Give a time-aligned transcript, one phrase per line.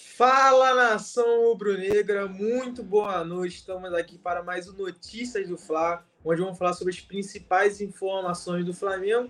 [0.00, 3.56] Fala nação rubro-negra, muito boa noite.
[3.56, 8.64] Estamos aqui para mais um Notícias do Fla, onde vamos falar sobre as principais informações
[8.64, 9.28] do Flamengo.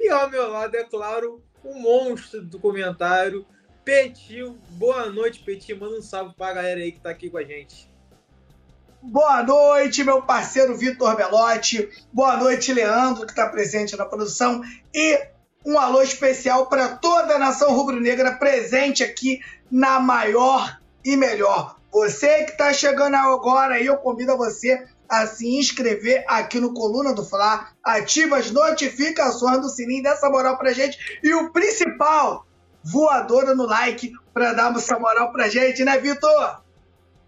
[0.00, 3.44] E ao meu lado, é claro, o monstro do comentário,
[3.84, 4.56] Petil.
[4.70, 5.76] Boa noite, Petil.
[5.78, 7.90] Manda um salve para a galera aí que está aqui com a gente.
[9.02, 11.90] Boa noite, meu parceiro Vitor Belotti.
[12.10, 14.62] Boa noite, Leandro, que está presente na produção.
[14.94, 15.36] E
[15.66, 19.40] um alô especial para toda a nação rubro-negra presente aqui
[19.70, 21.76] na maior e melhor.
[21.92, 27.24] Você que está chegando agora eu convido você a se inscrever aqui no Coluna do
[27.24, 31.20] Fla, ativa as notificações do sininho, dá essa moral pra gente.
[31.22, 32.46] E o principal,
[32.82, 36.60] voadora no like para dar essa moral pra gente, né, Vitor?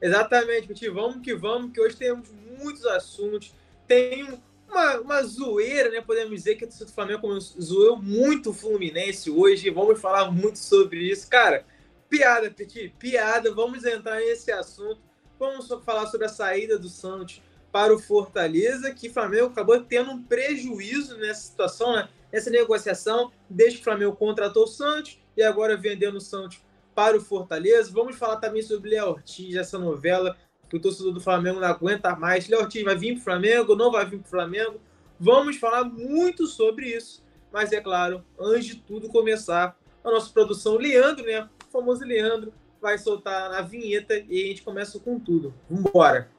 [0.01, 0.89] Exatamente, Petit.
[0.91, 3.55] Vamos que vamos, que hoje temos muitos assuntos.
[3.87, 6.01] Tem uma, uma zoeira, né?
[6.01, 9.71] Podemos dizer que o Flamengo zoou muito o Fluminense hoje.
[9.71, 11.29] Vamos falar muito sobre isso.
[11.29, 11.65] Cara,
[12.09, 13.53] piada, Petit, piada.
[13.53, 15.01] Vamos entrar nesse assunto.
[15.39, 20.11] Vamos falar sobre a saída do Santos para o Fortaleza, que o Flamengo acabou tendo
[20.11, 22.09] um prejuízo nessa situação, né?
[22.33, 26.61] Nessa negociação, desde que o Flamengo contratou o Santos e agora vendendo o Santos
[26.95, 27.93] para o Fortaleza.
[27.93, 30.37] Vamos falar também sobre Léo Ortiz, essa novela
[30.69, 32.49] que o torcedor do Flamengo não aguenta mais.
[32.49, 34.81] Léo Ortiz vai vir para o Flamengo, não vai vir para o Flamengo.
[35.19, 37.23] Vamos falar muito sobre isso.
[37.53, 41.49] Mas é claro, antes de tudo começar, a nossa produção, Leandro, né?
[41.69, 45.53] O famoso Leandro, vai soltar a vinheta e a gente começa com tudo.
[45.69, 46.31] Vambora!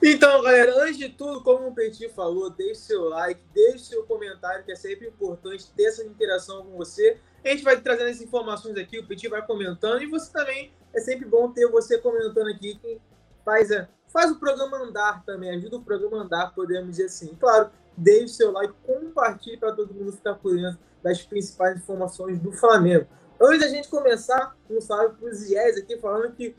[0.00, 4.64] Então, galera, antes de tudo, como o Petit falou, deixe seu like, deixe seu comentário,
[4.64, 7.18] que é sempre importante ter essa interação com você.
[7.44, 11.00] A gente vai trazendo essas informações aqui, o Petit vai comentando, e você também, é
[11.00, 13.00] sempre bom ter você comentando aqui, que
[13.44, 17.34] faz, é, faz o programa andar também, ajuda o programa andar, podemos dizer assim.
[17.40, 22.52] Claro, deixe seu like, compartilhe para todo mundo ficar por dentro das principais informações do
[22.52, 23.06] Flamengo.
[23.40, 26.54] Antes da gente começar, um salve para os IES aqui, falando que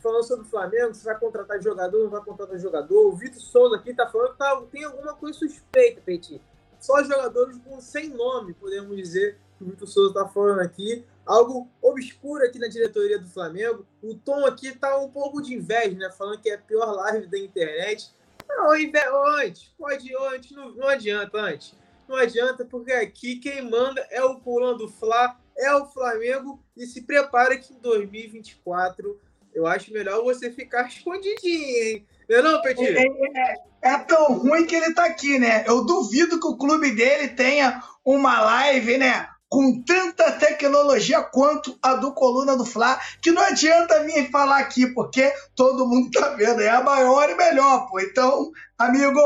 [0.00, 3.08] falando sobre o Flamengo, se vai contratar jogador, não vai contratar jogador.
[3.08, 6.40] O Vitor Souza aqui tá falando que tá, tem alguma coisa suspeita, Petit.
[6.80, 11.04] Só jogadores com sem nome, podemos dizer, que o Vitor Souza tá falando aqui.
[11.26, 13.84] Algo obscuro aqui na diretoria do Flamengo.
[14.02, 16.10] O Tom aqui tá um pouco de inveja, né?
[16.16, 18.10] Falando que é a pior live da internet.
[18.48, 21.74] Não, antes, pode, antes, não, não adianta, antes.
[22.08, 26.62] Não adianta, porque aqui quem manda é o pulando do Fla, é o Flamengo.
[26.74, 29.20] E se prepara que em 2024
[29.52, 32.06] eu acho melhor você ficar escondidinho, hein?
[32.28, 32.96] Não é não, Petit?
[32.96, 35.64] É, é, é, tão ruim que ele tá aqui, né?
[35.66, 39.28] Eu duvido que o clube dele tenha uma live, né?
[39.48, 44.86] Com tanta tecnologia quanto a do Coluna do Fla, que não adianta vir falar aqui,
[44.86, 46.60] porque todo mundo tá vendo.
[46.60, 47.98] É a maior e melhor, pô.
[47.98, 49.20] Então, amigo,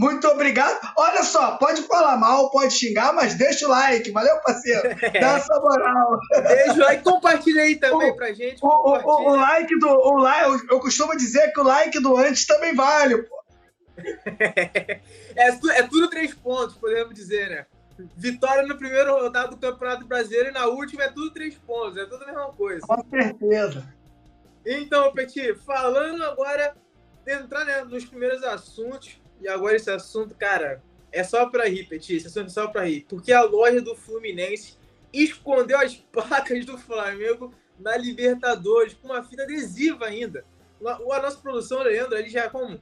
[0.00, 0.80] muito obrigado.
[0.96, 4.10] Olha só, pode falar mal, pode xingar, mas deixa o like.
[4.10, 4.82] Valeu, parceiro?
[5.20, 6.18] Dá essa moral.
[6.46, 8.58] Deixa o like, compartilha aí também o, pra gente.
[8.62, 9.88] O, o, o, like do.
[9.88, 13.40] O like, eu costumo dizer que o like do antes também vale, pô.
[14.40, 15.02] é,
[15.36, 17.66] é tudo três pontos, podemos dizer, né?
[18.16, 22.04] Vitória no primeiro rodado do Campeonato Brasileiro e na última é tudo três pontos, é
[22.04, 22.86] tudo a mesma coisa.
[22.86, 23.94] Com certeza.
[24.64, 26.74] Então, Petit, falando agora,
[27.26, 32.16] entrar né, nos primeiros assuntos, e agora esse assunto, cara, é só para rir, Petit.
[32.16, 33.06] Esse assunto é só para rir.
[33.08, 34.76] Porque a loja do Fluminense
[35.12, 40.44] escondeu as placas do Flamengo na Libertadores com uma fita adesiva ainda.
[40.84, 42.80] A nossa produção, Leandro, ele já como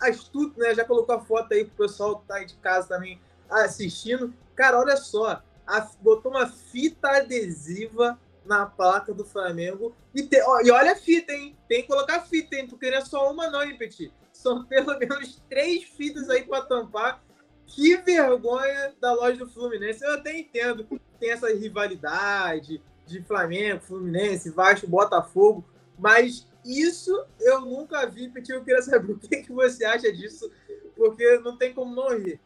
[0.00, 0.74] astuto, né?
[0.74, 4.32] Já colocou a foto aí pro pessoal que tá de casa também assistindo.
[4.60, 5.42] Cara, olha só.
[5.66, 9.96] A, botou uma fita adesiva na placa do Flamengo.
[10.14, 11.56] E, te, ó, e olha a fita, hein?
[11.66, 12.66] Tem que colocar fita, hein?
[12.66, 14.12] Tu queria só uma, não, hein, Petit?
[14.34, 17.24] São pelo menos três fitas aí para tampar.
[17.66, 20.04] Que vergonha da loja do Fluminense.
[20.04, 20.86] Eu até entendo.
[21.18, 25.64] Tem essa rivalidade de Flamengo, Fluminense, Vasco, Botafogo.
[25.98, 28.52] Mas isso eu nunca vi, Petit.
[28.52, 30.52] Eu queria saber o que, que você acha disso,
[30.94, 32.38] porque não tem como não rir.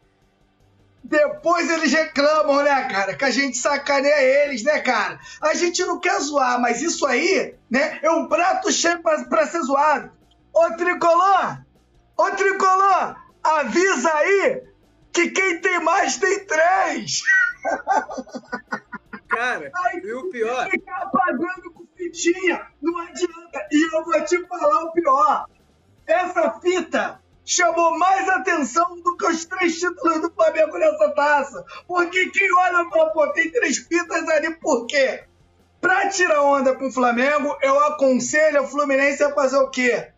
[1.04, 3.14] Depois eles reclamam, né, cara?
[3.14, 5.20] Que a gente sacaneia eles, né, cara?
[5.42, 9.46] A gente não quer zoar, mas isso aí, né, é um prato cheio pra, pra
[9.46, 10.10] ser zoado.
[10.50, 11.58] Ô, Tricolor,
[12.16, 14.62] Ô, Tricolor, avisa aí
[15.12, 17.20] que quem tem mais tem três.
[19.28, 20.70] Cara, Ai, e o pior...
[20.70, 23.66] Ficar pagando com fitinha, não adianta.
[23.70, 25.46] E eu vou te falar o pior.
[26.06, 31.64] Essa fita chamou mais atenção do que os três títulos do Flamengo nessa taça.
[31.86, 35.24] Porque quem olha fala, pô, tem três fitas ali, por quê?
[35.80, 40.14] Pra tirar onda com o Flamengo, eu aconselho o Fluminense a fazer o quê?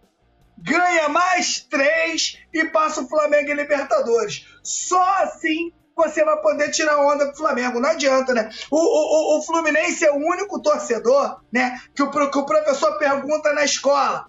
[0.59, 4.47] ganha mais três e passa o Flamengo em Libertadores.
[4.63, 7.81] Só assim você vai poder tirar onda do Flamengo.
[7.81, 8.51] Não adianta, né?
[8.71, 11.81] O, o, o Fluminense é o único torcedor, né?
[11.95, 14.27] Que o, que o professor pergunta na escola.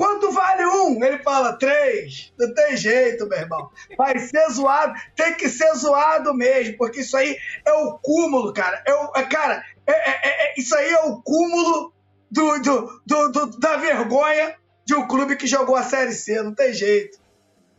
[0.00, 1.04] Quanto vale um?
[1.04, 2.32] Ele fala três.
[2.38, 3.70] Não tem jeito, meu irmão.
[3.98, 4.98] Vai ser zoado.
[5.14, 7.36] Tem que ser zoado mesmo, porque isso aí
[7.66, 8.82] é o cúmulo, cara.
[8.86, 11.92] É o, é, cara, é, é, é, isso aí é o cúmulo
[12.30, 14.56] do, do, do, do, da vergonha
[14.86, 16.40] de um clube que jogou a Série C.
[16.40, 17.18] Não tem jeito.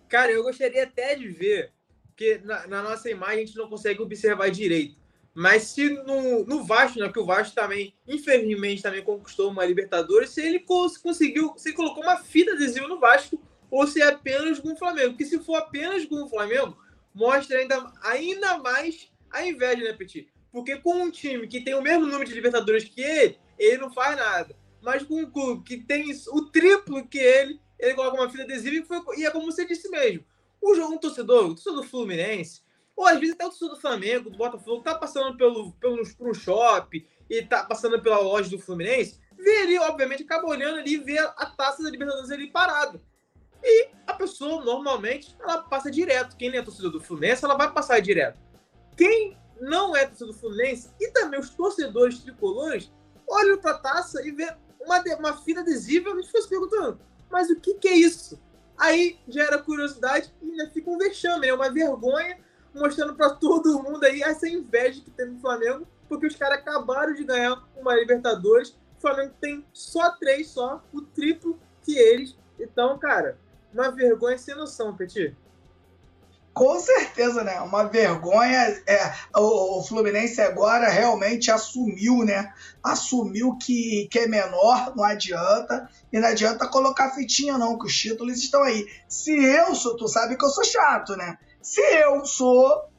[0.08, 1.72] Cara, eu gostaria até de ver,
[2.06, 5.01] porque na, na nossa imagem a gente não consegue observar direito.
[5.34, 10.32] Mas se no, no Vasco, né, que o Vasco também, infelizmente, também conquistou uma Libertadores,
[10.32, 14.74] se ele conseguiu, se colocou uma fita adesiva no Vasco, ou se é apenas com
[14.74, 15.12] o Flamengo.
[15.12, 16.78] Porque se for apenas com o Flamengo,
[17.14, 20.28] mostra ainda, ainda mais a inveja, né, Petit?
[20.52, 23.92] Porque com um time que tem o mesmo número de Libertadores que ele, ele não
[23.92, 24.54] faz nada.
[24.82, 28.76] Mas com um clube que tem o triplo que ele, ele coloca uma fita adesiva
[28.76, 30.26] e, foi, e é como você disse mesmo.
[30.62, 32.62] O jogo, um torcedor, o torcedor do Fluminense,
[33.02, 37.04] ou às vezes até o torcedor do Flamengo, do Botafogo, tá passando pelo, pelo, shopping
[37.28, 41.18] e tá passando pela loja do Fluminense, vê ali, obviamente, acaba olhando ali e vê
[41.18, 43.02] a, taça da Libertadores ali parada.
[43.64, 46.38] E a pessoa, normalmente, ela passa direto.
[46.38, 48.40] Quem é torcedor do Fluminense, ela vai passar direto.
[48.96, 52.92] Quem não é torcedor do Fluminense e também os torcedores tricolores
[53.28, 54.48] olham para a taça e vê
[54.80, 57.00] uma, uma fita adesiva e ficam se perguntando:
[57.32, 58.40] mas o que, que é isso?
[58.78, 62.38] Aí gera curiosidade e ainda fica um vexame, é uma vergonha
[62.74, 67.14] mostrando para todo mundo aí essa inveja que tem no Flamengo, porque os caras acabaram
[67.14, 68.70] de ganhar uma Libertadores.
[68.98, 72.38] O Flamengo tem só três, só o triplo que eles.
[72.60, 73.38] Então, cara,
[73.74, 75.36] uma vergonha sem noção, Petit.
[76.54, 77.62] Com certeza, né?
[77.62, 78.84] Uma vergonha.
[78.86, 82.54] É, o, o, Fluminense agora realmente assumiu, né?
[82.84, 85.90] Assumiu que, que é menor, não adianta.
[86.12, 88.86] E não adianta colocar fitinha, não, que os títulos estão aí.
[89.08, 91.38] Se eu sou, tu sabe que eu sou chato, né?
[91.62, 92.90] Se eu sou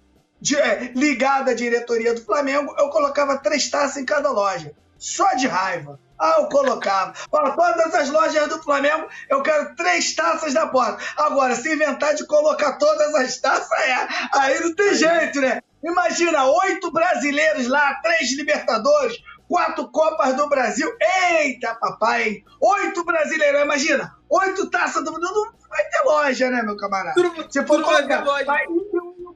[0.40, 4.72] de, é, ligado à diretoria do Flamengo, eu colocava três taças em cada loja.
[4.98, 5.98] Só de raiva.
[6.18, 7.14] Ah, eu colocava.
[7.32, 11.02] Ó, todas as lojas do Flamengo, eu quero três taças na porta.
[11.16, 15.60] Agora, se inventar de colocar todas as taças, é, aí não tem jeito, né?
[15.82, 19.16] Imagina, oito brasileiros lá, três Libertadores,
[19.48, 20.88] quatro Copas do Brasil.
[21.32, 22.44] Eita, papai?
[22.60, 25.22] Oito brasileiros, imagina, oito taças do mundo.
[25.22, 27.14] Não vai ter loja, né, meu camarada?
[27.14, 28.64] Tudo, Se for colocar, vai, vai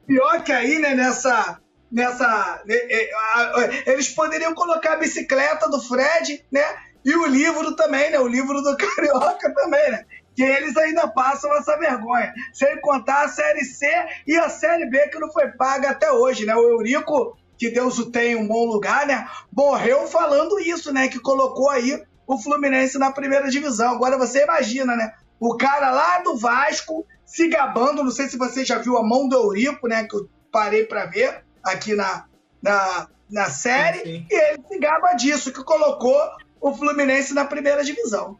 [0.05, 1.59] pior que aí, né, nessa
[1.91, 2.61] nessa.
[2.65, 6.65] Né, é, eles poderiam colocar a bicicleta do Fred, né?
[7.05, 8.19] E o livro também, né?
[8.19, 10.05] O livro do Carioca também, né?
[10.35, 12.33] Que eles ainda passam essa vergonha.
[12.53, 13.87] Sem contar a Série C
[14.25, 16.55] e a Série B que não foi paga até hoje, né?
[16.55, 19.27] O Eurico, que Deus o tenha um bom lugar, né?
[19.51, 21.07] Morreu falando isso, né?
[21.07, 23.93] Que colocou aí o Fluminense na primeira divisão.
[23.93, 25.13] Agora você imagina, né?
[25.39, 29.29] O cara lá do Vasco se gabando, não sei se você já viu a mão
[29.29, 30.05] do Eurico, né?
[30.05, 32.25] Que eu parei para ver aqui na,
[32.61, 34.27] na, na série, sim, sim.
[34.29, 36.17] e ele se gaba disso, que colocou
[36.59, 38.37] o Fluminense na primeira divisão.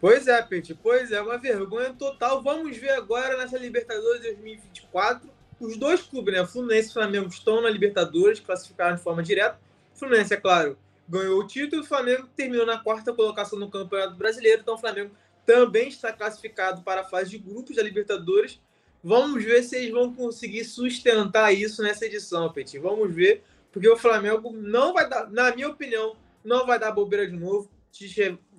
[0.00, 2.40] Pois é, Pete, pois é, uma vergonha total.
[2.42, 5.28] Vamos ver agora nessa Libertadores 2024.
[5.60, 6.46] Os dois clubes, né?
[6.46, 9.58] Fluminense e Flamengo estão na Libertadores, classificaram de forma direta.
[9.94, 10.78] Fluminense, é claro,
[11.08, 14.60] ganhou o título o Flamengo terminou na quarta colocação no Campeonato Brasileiro.
[14.60, 15.14] Então o Flamengo
[15.46, 18.60] também está classificado para a fase de grupos da Libertadores.
[19.02, 22.78] Vamos ver se eles vão conseguir sustentar isso nessa edição, Petit.
[22.78, 27.26] Vamos ver, porque o Flamengo não vai dar, na minha opinião, não vai dar bobeira
[27.26, 27.70] de novo.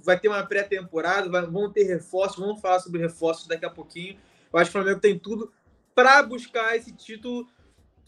[0.01, 4.18] Vai ter uma pré-temporada, vão ter reforços, vamos falar sobre reforços daqui a pouquinho.
[4.51, 5.53] Eu acho que o Flamengo tem tudo
[5.94, 7.48] para buscar esse título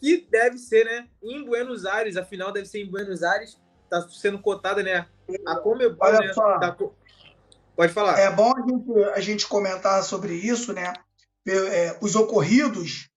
[0.00, 2.16] que deve ser, né, em Buenos Aires.
[2.16, 3.56] A final deve ser em Buenos Aires.
[3.92, 5.06] Está sendo cotada, né?
[5.46, 6.32] A Comebol, Olha né?
[6.32, 6.58] Só.
[6.58, 6.76] Da...
[7.76, 8.18] Pode falar.
[8.18, 10.92] É bom a gente, a gente comentar sobre isso, né?
[11.46, 13.08] é, os ocorridos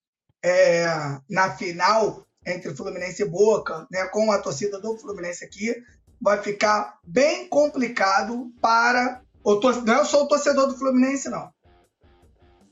[0.43, 0.85] é,
[1.29, 5.75] na final entre Fluminense e Boca, né, com a torcida do Fluminense aqui,
[6.21, 9.87] vai ficar bem complicado para o torcedor.
[9.87, 11.51] Não é só o torcedor do Fluminense, não.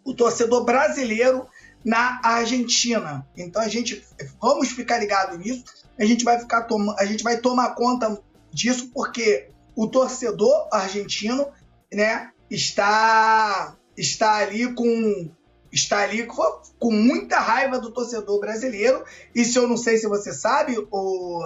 [0.03, 1.47] O torcedor brasileiro
[1.83, 3.27] na Argentina.
[3.35, 4.05] Então a gente
[4.39, 5.63] vamos ficar ligado nisso.
[5.99, 8.19] A gente vai ficar a gente vai tomar conta
[8.51, 11.47] disso porque o torcedor argentino,
[11.91, 15.29] né, está está ali com
[15.71, 19.03] está ali com muita raiva do torcedor brasileiro.
[19.33, 21.43] E se eu não sei se você sabe, o.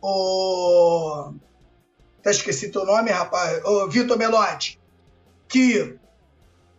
[0.00, 1.34] O.
[2.20, 3.62] Até esqueci teu nome, rapaz.
[3.64, 4.80] O Vitor Melotti.
[5.48, 5.98] Que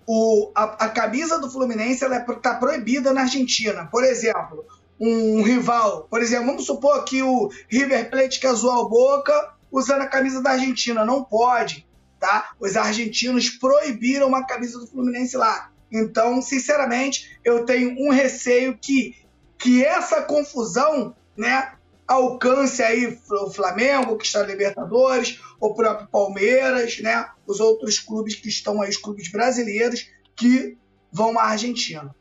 [0.08, 2.20] o, a, a, camisa do Fluminense ela é,
[2.60, 3.88] proibida na Argentina.
[3.92, 4.66] Por exemplo,
[5.00, 6.08] um rival.
[6.10, 10.42] Por exemplo, vamos supor que o River Plate quer zoar o Boca usando a camisa
[10.42, 11.04] da Argentina.
[11.06, 11.86] Não pode
[12.24, 12.54] tá?
[12.58, 15.70] Os argentinos proibiram a camisa do Fluminense lá.
[15.92, 19.14] Então, sinceramente, eu tenho um receio que,
[19.58, 21.74] que essa confusão, né,
[22.08, 28.36] alcance aí o Flamengo, que está na Libertadores, o próprio Palmeiras, né, os outros clubes
[28.36, 30.78] que estão aí, os clubes brasileiros, que
[31.12, 32.16] vão à Argentina.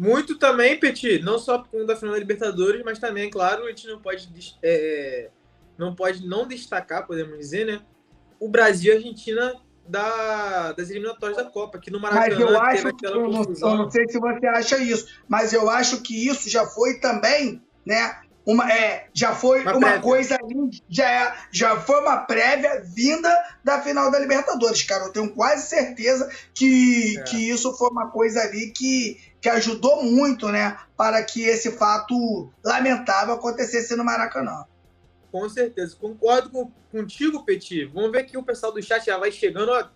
[0.00, 3.68] Muito também, Petit, não só por conta da final da Libertadores, mas também, claro, a
[3.68, 4.30] gente não pode,
[4.62, 5.28] é,
[5.76, 7.82] não pode não destacar, podemos dizer, né,
[8.40, 9.54] o Brasil e a Argentina
[9.86, 13.90] da, das eliminatórias da Copa, que no Maracanã mas eu acho, eu não, eu não
[13.90, 18.70] sei se você acha isso, mas eu acho que isso já foi também, né, uma,
[18.72, 20.36] é, já foi uma, uma coisa
[20.88, 25.04] já, é, já foi uma prévia vinda da final da Libertadores, cara.
[25.04, 27.22] Eu tenho quase certeza que, é.
[27.22, 32.50] que isso foi uma coisa ali que, que ajudou muito, né, para que esse fato
[32.64, 34.64] lamentável acontecesse no Maracanã.
[35.30, 37.84] Com certeza, concordo com, contigo, Petit.
[37.84, 39.88] Vamos ver que o pessoal do chat já vai chegando, ó,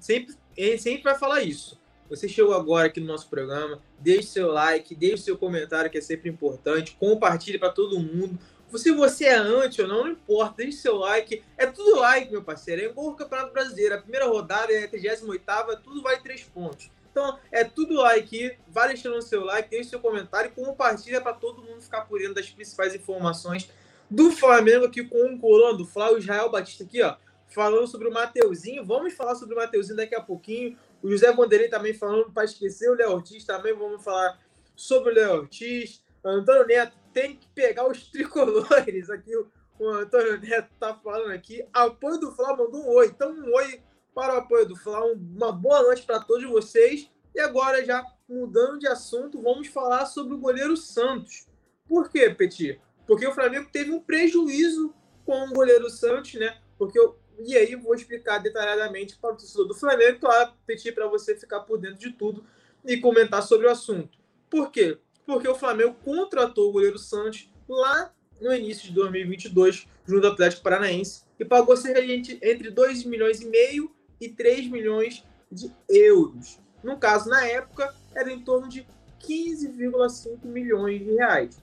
[0.00, 0.34] sempre,
[0.78, 1.80] sempre vai falar isso.
[2.08, 6.00] Você chegou agora aqui no nosso programa, deixe seu like, deixe seu comentário, que é
[6.00, 8.38] sempre importante, compartilhe para todo mundo.
[8.78, 11.42] Se você é anti ou não, não importa, deixe seu like.
[11.58, 12.80] É tudo like, meu parceiro.
[12.80, 13.94] É igual o Campeonato Brasileiro.
[13.94, 16.90] A primeira rodada é a 38 tudo vale 3 pontos.
[17.10, 18.56] Então, é tudo like.
[18.68, 22.18] Vai deixando o seu like, deixe seu comentário e compartilha para todo mundo ficar por
[22.18, 23.68] dentro das principais informações
[24.10, 27.16] do Flamengo aqui com o coroa do Flávio Israel Batista aqui, ó.
[27.48, 28.82] Falando sobre o Mateuzinho.
[28.82, 30.78] Vamos falar sobre o Mateuzinho daqui a pouquinho.
[31.02, 34.38] O José Vanderlei também falando para esquecer o Léo Ortiz, também vamos falar
[34.76, 36.02] sobre o Léo Ortiz.
[36.24, 39.10] Antônio Neto tem que pegar os tricolores.
[39.10, 41.66] Aqui o, Antônio Neto tá falando aqui.
[41.72, 43.06] Apoio do Flamengo mandou um oi.
[43.06, 43.82] Então, um oi
[44.14, 45.20] para o apoio do Flamengo.
[45.34, 47.10] Uma boa noite para todos vocês.
[47.34, 51.46] E agora, já mudando de assunto, vamos falar sobre o goleiro Santos.
[51.88, 52.80] Por quê, Petit?
[53.06, 54.94] Porque o Flamengo teve um prejuízo
[55.24, 56.58] com o goleiro Santos, né?
[56.78, 56.98] Porque
[57.38, 61.60] e aí vou explicar detalhadamente para o torcedor do Flamengo, claro, pedir para você ficar
[61.60, 62.44] por dentro de tudo
[62.84, 64.18] e comentar sobre o assunto.
[64.50, 64.98] Por quê?
[65.26, 70.62] Porque o Flamengo contratou o goleiro Santos lá no início de 2022, junto ao Atlético
[70.62, 76.58] Paranaense, e pagou cerca de entre 2 milhões e meio e 3 milhões de euros.
[76.82, 78.86] No caso, na época, era em torno de
[79.20, 81.62] 15,5 milhões de reais.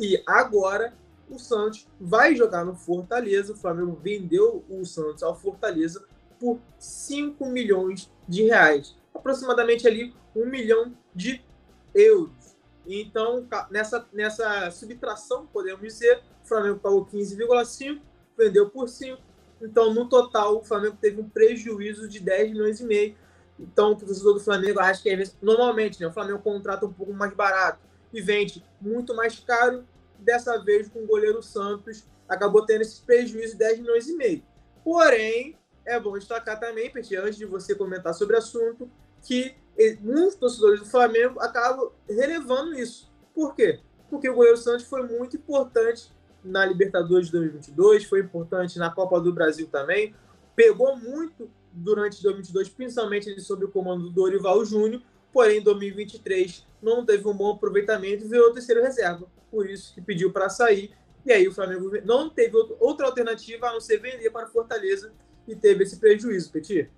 [0.00, 0.94] E agora
[1.28, 3.52] o Santos vai jogar no Fortaleza.
[3.52, 6.04] O Flamengo vendeu o Santos ao Fortaleza
[6.38, 11.42] por 5 milhões de reais, aproximadamente ali 1 milhão de
[11.94, 12.56] euros.
[12.86, 18.00] Então, nessa, nessa subtração, podemos dizer, o Flamengo pagou 15,5,
[18.36, 19.20] vendeu por 5.
[19.62, 23.16] Então, no total, o Flamengo teve um prejuízo de 10 milhões e meio.
[23.58, 27.32] Então, o torcedor do Flamengo acha que normalmente né, o Flamengo contrata um pouco mais
[27.32, 27.78] barato
[28.12, 29.84] e vende muito mais caro
[30.24, 34.42] dessa vez com o goleiro Santos acabou tendo esse prejuízo de 10 milhões e meio.
[34.82, 38.90] Porém, é bom destacar também, Petit, antes de você comentar sobre o assunto,
[39.22, 39.54] que
[40.00, 43.12] muitos torcedores do Flamengo acabam relevando isso.
[43.34, 43.80] Por quê?
[44.08, 46.12] Porque o goleiro Santos foi muito importante
[46.44, 50.14] na Libertadores de 2022, foi importante na Copa do Brasil também,
[50.54, 55.02] pegou muito durante 2022, principalmente sob o comando do Dorival Júnior,
[55.34, 60.00] porém em 2023 não teve um bom aproveitamento e virou terceiro reserva por isso que
[60.00, 60.90] pediu para sair.
[61.24, 65.12] E aí o Flamengo não teve outra alternativa a não ser vender para Fortaleza
[65.46, 66.90] e teve esse prejuízo, Petit.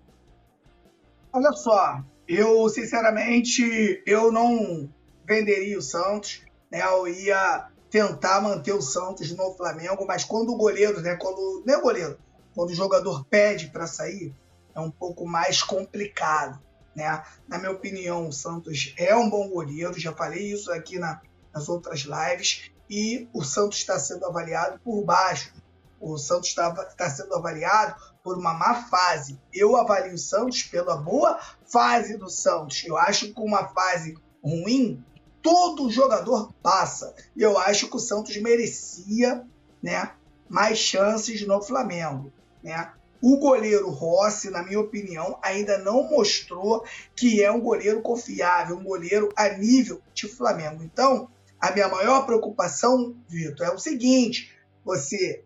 [1.32, 4.88] Olha só, eu sinceramente eu não
[5.24, 6.82] venderia o Santos, né?
[6.82, 11.74] Eu ia tentar manter o Santos no Flamengo, mas quando o goleiro, né, quando não
[11.74, 12.18] é goleiro,
[12.54, 14.34] quando o jogador pede para sair,
[14.74, 16.58] é um pouco mais complicado,
[16.96, 17.22] né?
[17.46, 21.20] Na minha opinião, o Santos é um bom goleiro, já falei isso aqui na
[21.56, 25.54] nas outras lives, e o Santos está sendo avaliado por baixo.
[25.98, 29.40] O Santos está tá sendo avaliado por uma má fase.
[29.50, 32.84] Eu avalio o Santos pela boa fase do Santos.
[32.84, 35.02] Eu acho que uma fase ruim,
[35.42, 37.14] todo jogador passa.
[37.34, 39.42] E eu acho que o Santos merecia
[39.82, 40.12] né,
[40.50, 42.30] mais chances no Flamengo.
[42.62, 42.92] Né?
[43.22, 48.84] O goleiro Rossi, na minha opinião, ainda não mostrou que é um goleiro confiável, um
[48.84, 50.82] goleiro a nível de Flamengo.
[50.82, 51.28] Então,
[51.60, 54.52] a minha maior preocupação, Vitor, é o seguinte:
[54.84, 55.44] você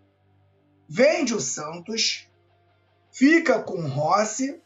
[0.88, 2.28] vende o Santos,
[3.12, 4.60] fica com o Rossi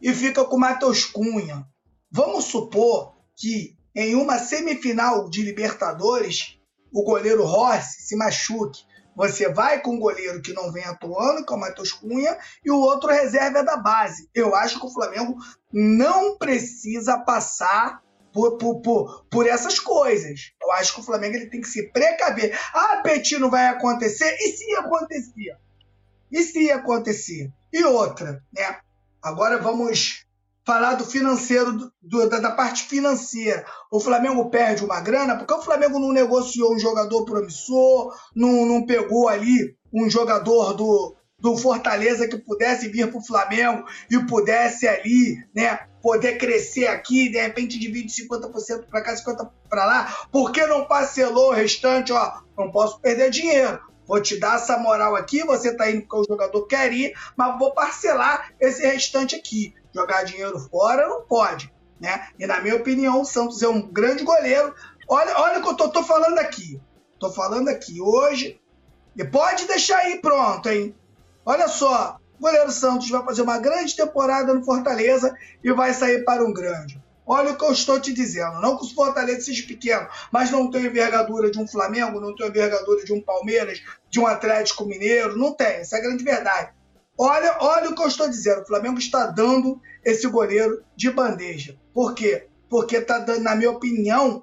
[0.00, 1.66] e fica com o Matheus Cunha.
[2.10, 6.58] Vamos supor que em uma semifinal de Libertadores
[6.92, 8.84] o goleiro Rossi se machuque.
[9.16, 12.70] Você vai com um goleiro que não vem atuando, que é o Matheus Cunha, e
[12.70, 14.28] o outro reserva é da base.
[14.34, 15.38] Eu acho que o Flamengo
[15.72, 20.52] não precisa passar por, por, por, por essas coisas.
[20.62, 22.54] Eu acho que o Flamengo ele tem que se precaver.
[22.74, 24.36] Ah, Petit não vai acontecer?
[24.38, 25.56] E se acontecer?
[26.30, 27.50] E se ia acontecer?
[27.72, 28.80] E outra, né?
[29.22, 30.25] Agora vamos
[30.66, 33.64] falar do financeiro, do, da, da, parte financeira.
[33.88, 38.84] O Flamengo perde uma grana porque o Flamengo não negociou um jogador promissor, não, não
[38.84, 44.88] pegou ali um jogador do, do Fortaleza que pudesse vir para o Flamengo e pudesse
[44.88, 50.50] ali, né, poder crescer aqui, de repente divide 50% para cá, 50% para lá, por
[50.50, 52.12] que não parcelou o restante?
[52.12, 53.80] Ó, não posso perder dinheiro.
[54.06, 57.58] Vou te dar essa moral aqui, você tá indo porque o jogador quer ir, mas
[57.58, 59.74] vou parcelar esse restante aqui.
[59.96, 62.28] Jogar dinheiro fora não pode, né?
[62.38, 64.74] E na minha opinião, o Santos é um grande goleiro.
[65.08, 66.78] Olha, olha o que eu tô, tô falando aqui.
[67.18, 68.60] Tô falando aqui hoje.
[69.16, 70.94] E pode deixar aí pronto, hein?
[71.46, 75.34] Olha só, o goleiro Santos vai fazer uma grande temporada no Fortaleza
[75.64, 77.02] e vai sair para um grande.
[77.26, 78.60] Olha o que eu estou te dizendo.
[78.60, 82.48] Não que o Fortaleza seja pequeno, mas não tem envergadura de um Flamengo, não tem
[82.48, 85.38] envergadura de um Palmeiras, de um Atlético Mineiro.
[85.38, 85.78] Não tem.
[85.78, 86.75] Essa é a grande verdade.
[87.18, 88.62] Olha, olha o que eu estou dizendo.
[88.62, 91.76] O Flamengo está dando esse goleiro de bandeja.
[91.94, 92.46] Por quê?
[92.68, 94.42] Porque está dando, na minha opinião,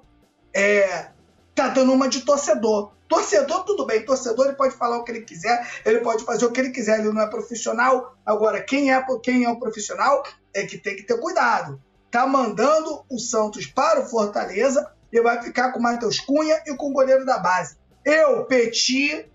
[0.52, 1.08] é,
[1.54, 2.92] tá dando uma de torcedor.
[3.08, 4.04] Torcedor, tudo bem.
[4.04, 6.98] Torcedor, ele pode falar o que ele quiser, ele pode fazer o que ele quiser.
[6.98, 8.16] Ele não é profissional.
[8.24, 11.80] Agora, quem é, quem é o profissional é que tem que ter cuidado
[12.14, 16.72] tá mandando o Santos para o Fortaleza e vai ficar com o Matheus Cunha e
[16.76, 17.76] com o goleiro da base.
[18.04, 19.28] Eu, Petit,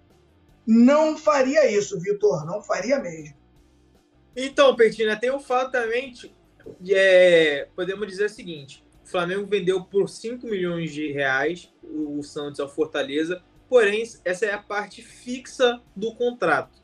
[0.72, 3.36] não faria isso, Vitor, não faria mesmo.
[4.36, 6.14] Então, Petina, tem um fato também,
[6.88, 12.60] é, podemos dizer o seguinte, o Flamengo vendeu por 5 milhões de reais o Santos
[12.60, 16.80] ao Fortaleza, porém, essa é a parte fixa do contrato.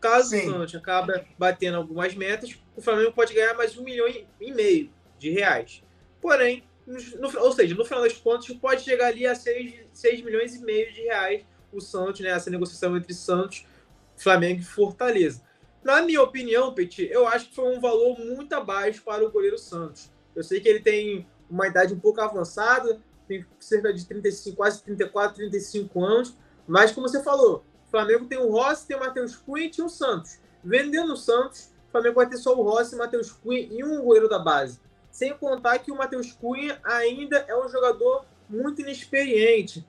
[0.00, 0.48] Caso Sim.
[0.48, 4.06] o Santos acabe batendo algumas metas, o Flamengo pode ganhar mais um milhão
[4.40, 5.82] e meio de reais.
[6.20, 10.54] Porém, no, ou seja, no final das contas, pode chegar ali a 6, 6 milhões
[10.54, 11.44] e meio de reais
[11.78, 12.30] o Santos, né?
[12.30, 13.66] Essa negociação entre Santos,
[14.16, 15.42] Flamengo e Fortaleza.
[15.82, 19.58] Na minha opinião, Petit, eu acho que foi um valor muito abaixo para o goleiro
[19.58, 20.10] Santos.
[20.34, 24.82] Eu sei que ele tem uma idade um pouco avançada, tem cerca de 35, quase
[24.82, 26.34] 34, 35 anos,
[26.66, 29.84] mas como você falou, o Flamengo tem o Rossi, tem o Matheus Cunha e tem
[29.84, 30.38] o Santos.
[30.62, 34.28] Vendendo o Santos, o Flamengo vai ter só o Rossi, Matheus Cunha e um goleiro
[34.28, 34.80] da base.
[35.10, 39.86] Sem contar que o Matheus Cunha ainda é um jogador muito inexperiente.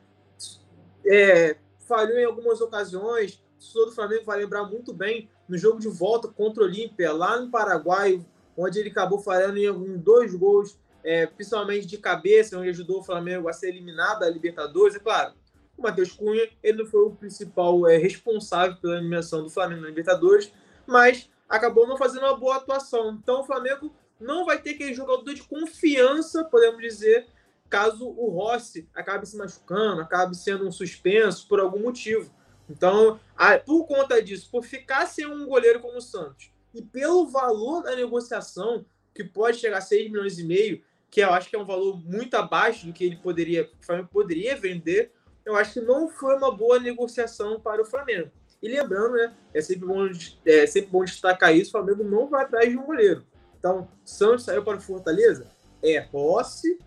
[1.05, 3.41] É, falhou em algumas ocasiões.
[3.59, 7.13] O senhor do Flamengo vai lembrar muito bem no jogo de volta contra o Olímpia,
[7.13, 8.23] lá no Paraguai,
[8.57, 13.47] onde ele acabou falhando em dois gols, é, principalmente de cabeça, onde ajudou o Flamengo
[13.47, 14.95] a ser eliminado da Libertadores.
[14.95, 15.33] É claro,
[15.77, 19.87] o Matheus Cunha ele não foi o principal é, responsável pela eliminação do Flamengo na
[19.87, 20.51] Libertadores,
[20.85, 23.17] mas acabou não fazendo uma boa atuação.
[23.21, 27.27] Então o Flamengo não vai ter aquele jogador de confiança, podemos dizer,
[27.69, 32.31] caso o Rossi acabe se machucando, acabe sendo um suspenso por algum motivo.
[32.69, 33.19] Então,
[33.65, 37.95] por conta disso, por ficar sem um goleiro como o Santos e pelo valor da
[37.95, 41.65] negociação, que pode chegar a 6 milhões e meio, que eu acho que é um
[41.65, 45.13] valor muito abaixo do que ele poderia, o Flamengo poderia vender,
[45.45, 48.31] eu acho que não foi uma boa negociação para o Flamengo.
[48.61, 50.09] E lembrando, né, é sempre bom,
[50.45, 53.25] é sempre bom destacar isso, o Flamengo não vai atrás de um goleiro.
[53.57, 55.49] Então, Santos saiu para o Fortaleza,
[55.81, 56.79] é Rossi,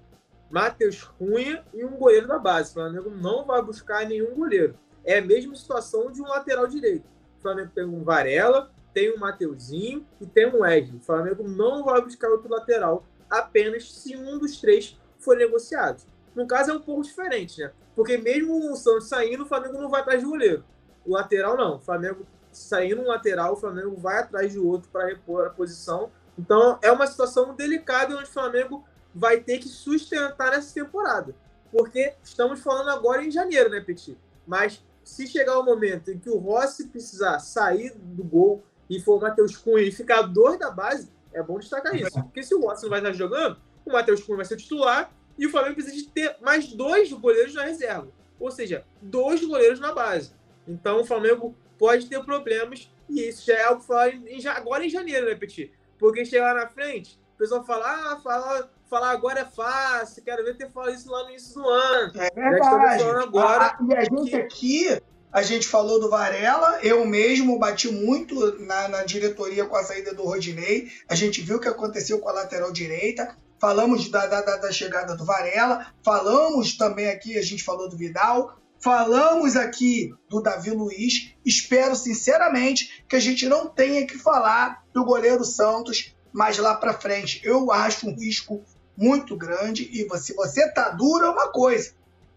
[0.50, 2.70] Matheus Cunha e um goleiro da base.
[2.70, 4.76] O Flamengo não vai buscar nenhum goleiro.
[5.04, 7.04] É a mesma situação de um lateral direito.
[7.38, 10.98] O Flamengo tem um Varela, tem um Mateuzinho e tem um Wesley.
[10.98, 16.02] O Flamengo não vai buscar outro lateral apenas se um dos três for negociado.
[16.34, 17.72] No caso é um pouco diferente, né?
[17.94, 20.64] Porque mesmo o Santos saindo, o Flamengo não vai atrás de goleiro.
[21.04, 21.76] O lateral não.
[21.76, 26.10] O Flamengo saindo um lateral, o Flamengo vai atrás de outro para repor a posição
[26.38, 31.34] então é uma situação delicada onde o Flamengo vai ter que sustentar essa temporada.
[31.70, 34.16] Porque estamos falando agora em janeiro, né, Petit?
[34.46, 39.18] Mas se chegar o momento em que o Rossi precisar sair do gol e for
[39.18, 42.22] o Matheus Cunha e ficar dois da base, é bom destacar isso.
[42.22, 45.46] Porque se o Rossi não vai estar jogando, o Matheus Cunha vai ser titular e
[45.46, 48.08] o Flamengo precisa de ter mais dois goleiros na reserva.
[48.40, 50.32] Ou seja, dois goleiros na base.
[50.66, 54.12] Então o Flamengo pode ter problemas e isso já é algo falar
[54.54, 55.72] agora em janeiro, né, Petit?
[55.98, 60.56] Porque chegar na frente, o pessoal fala, ah, falar, falar agora é fácil, quero ver
[60.56, 62.12] ter falado isso lá no início do ano.
[62.16, 63.02] É verdade.
[63.04, 64.36] Agora ah, e a gente que...
[64.36, 69.84] aqui, a gente falou do Varela, eu mesmo bati muito na, na diretoria com a
[69.84, 70.88] saída do Rodinei.
[71.08, 73.36] A gente viu o que aconteceu com a lateral direita.
[73.60, 78.56] Falamos da, da, da chegada do Varela, falamos também aqui, a gente falou do Vidal,
[78.80, 81.34] Falamos aqui do Davi Luiz.
[81.44, 86.94] Espero sinceramente que a gente não tenha que falar do goleiro Santos mais lá para
[86.94, 87.40] frente.
[87.42, 88.62] Eu acho um risco
[88.98, 91.92] muito grande e se você tá duro é uma coisa.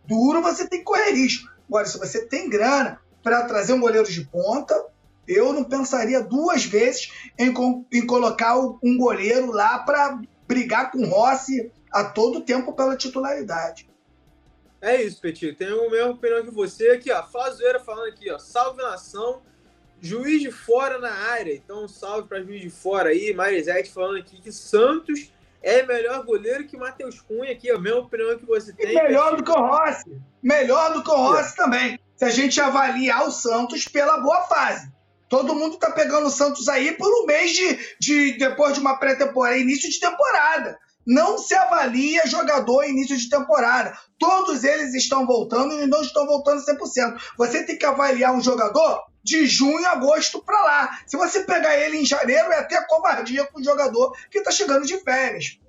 [0.06, 1.52] Duro você tem que correr risco.
[1.68, 4.86] Agora, se você tem grana para trazer um goleiro de ponta,
[5.28, 7.52] eu não pensaria duas vezes em,
[7.92, 13.90] em colocar um goleiro lá para brigar com o Rossi a todo tempo pela titularidade.
[14.80, 15.54] É isso, Petit.
[15.56, 16.90] Tenho a mesma opinião que você.
[16.90, 17.24] Aqui, ó.
[17.24, 18.38] Flazoeira falando aqui, ó.
[18.38, 19.42] Salve nação.
[20.00, 21.54] Juiz de fora na área.
[21.54, 23.34] Então, salve para juiz de fora aí.
[23.34, 27.70] Marisete falando aqui que Santos é melhor goleiro que o Matheus Cunha aqui.
[27.70, 28.92] A mesma opinião que você tem.
[28.92, 30.22] E melhor do que o Rossi.
[30.42, 31.56] Melhor do que o Rossi é.
[31.56, 32.00] também.
[32.16, 34.92] Se a gente avaliar o Santos pela boa fase.
[35.30, 38.98] Todo mundo tá pegando o Santos aí por um mês de, de depois de uma
[38.98, 40.78] pré-temporada, início de temporada.
[41.06, 43.98] Não se avalia jogador início de temporada.
[44.20, 47.20] Todos eles estão voltando e não estão voltando 100%.
[47.38, 51.00] Você tem que avaliar um jogador de junho a agosto para lá.
[51.06, 54.86] Se você pegar ele em janeiro, é até covardia com o jogador que está chegando
[54.86, 55.60] de férias.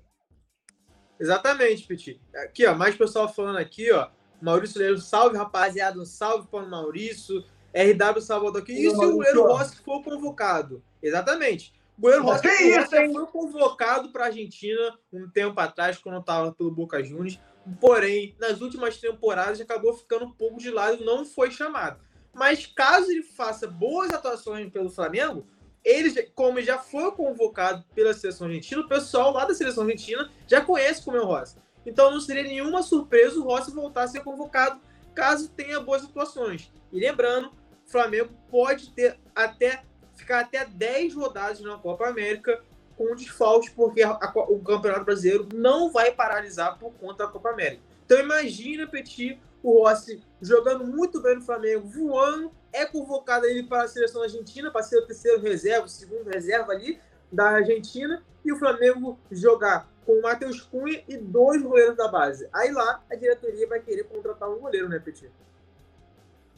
[1.19, 2.21] Exatamente, Petit.
[2.35, 4.09] Aqui, ó, mais pessoal falando aqui, ó.
[4.41, 6.01] Maurício Leão, salve, rapaziada.
[6.01, 7.45] Um salve para o Maurício.
[7.73, 8.73] RW Salvador aqui.
[8.73, 10.83] E se o goleiro Rossi for convocado?
[11.03, 11.73] Exatamente.
[11.97, 12.49] O goleiro Rossi,
[12.89, 17.39] foi convocado para a Argentina um tempo atrás, quando estava pelo Boca Juniors.
[17.81, 22.01] Porém, nas últimas temporadas, acabou ficando um pouco de lado e não foi chamado.
[22.35, 25.47] Mas caso ele faça boas atuações pelo Flamengo,
[25.85, 30.61] ele, como já foi convocado pela seleção argentina, o pessoal lá da seleção argentina já
[30.61, 31.57] conhece como é o Rossi.
[31.85, 34.81] Então não seria nenhuma surpresa o Rossi voltar a ser convocado
[35.15, 36.71] caso tenha boas atuações.
[36.93, 37.49] E lembrando,
[37.87, 39.83] o Flamengo pode ter até
[40.15, 42.63] ficar até 10 rodadas na Copa América
[42.97, 47.51] com desfalques, porque a, a, o Campeonato Brasileiro não vai paralisar por conta da Copa
[47.51, 47.83] América.
[48.05, 53.85] Então imagina, Petit, o Rossi jogando muito bem no Flamengo, voando, é convocado ele para
[53.85, 58.53] a seleção argentina, para ser o terceiro reserva, o segundo reserva ali da Argentina, e
[58.53, 62.49] o Flamengo jogar com o Matheus Cunha e dois goleiros da base.
[62.53, 65.31] Aí lá a diretoria vai querer contratar um goleiro, né, Petit?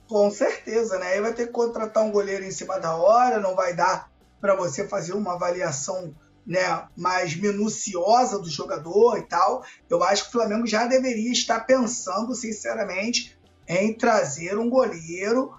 [0.09, 1.15] Com certeza, né?
[1.15, 4.55] Aí vai ter que contratar um goleiro em cima da hora, não vai dar para
[4.55, 6.15] você fazer uma avaliação
[6.47, 9.65] né, mais minuciosa do jogador e tal.
[9.89, 15.55] Eu acho que o Flamengo já deveria estar pensando, sinceramente, em trazer um goleiro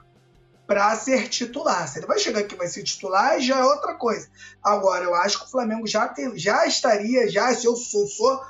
[0.68, 1.88] para ser titular.
[1.88, 4.28] Se ele vai chegar aqui vai ser titular, já é outra coisa.
[4.64, 8.44] Agora, eu acho que o Flamengo já, tem, já estaria, já se eu sou, sou,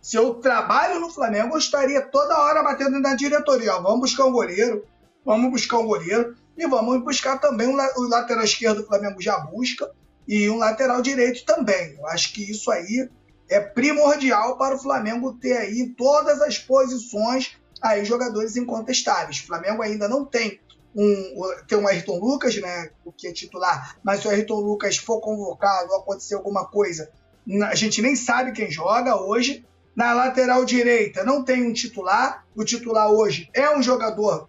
[0.00, 3.76] se eu trabalho no Flamengo, eu estaria toda hora batendo na diretoria.
[3.76, 4.84] Ó, vamos buscar um goleiro,
[5.24, 9.90] vamos buscar um goleiro e vamos buscar também o lateral esquerdo do Flamengo já busca
[10.28, 11.96] e um lateral direito também.
[11.98, 13.08] Eu acho que isso aí
[13.48, 19.38] é primordial para o Flamengo ter aí em todas as posições aí jogadores incontestáveis.
[19.38, 20.60] O Flamengo ainda não tem
[20.94, 24.96] um tem um Ayrton Lucas, né, o que é titular, mas se o Ayrton Lucas
[24.96, 27.10] for convocado ou acontecer alguma coisa,
[27.66, 29.64] a gente nem sabe quem joga hoje.
[29.94, 34.48] Na lateral direita não tem um titular, o titular hoje é um jogador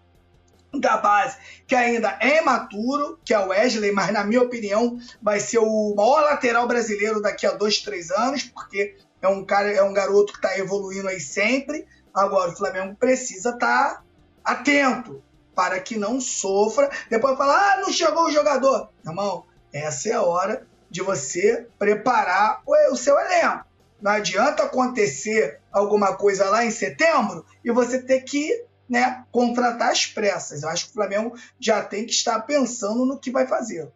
[0.73, 5.39] da base que ainda é imaturo, que é o Wesley, mas na minha opinião vai
[5.39, 9.83] ser o maior lateral brasileiro daqui a dois, três anos, porque é um cara, é
[9.83, 11.87] um garoto que está evoluindo aí sempre.
[12.13, 14.03] Agora o Flamengo precisa estar tá
[14.43, 15.21] atento
[15.55, 16.89] para que não sofra.
[17.09, 18.89] Depois falar, ah, não chegou o jogador.
[19.05, 23.65] Irmão, essa é a hora de você preparar o seu elenco.
[24.01, 30.07] Não adianta acontecer alguma coisa lá em setembro e você ter que né, contratar as
[30.07, 30.63] pressas.
[30.63, 33.91] Eu acho que o Flamengo já tem que estar pensando no que vai fazer.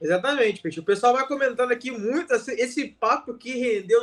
[0.00, 0.80] Exatamente, Peixe.
[0.80, 4.00] O pessoal vai comentando aqui muito esse papo que rendeu,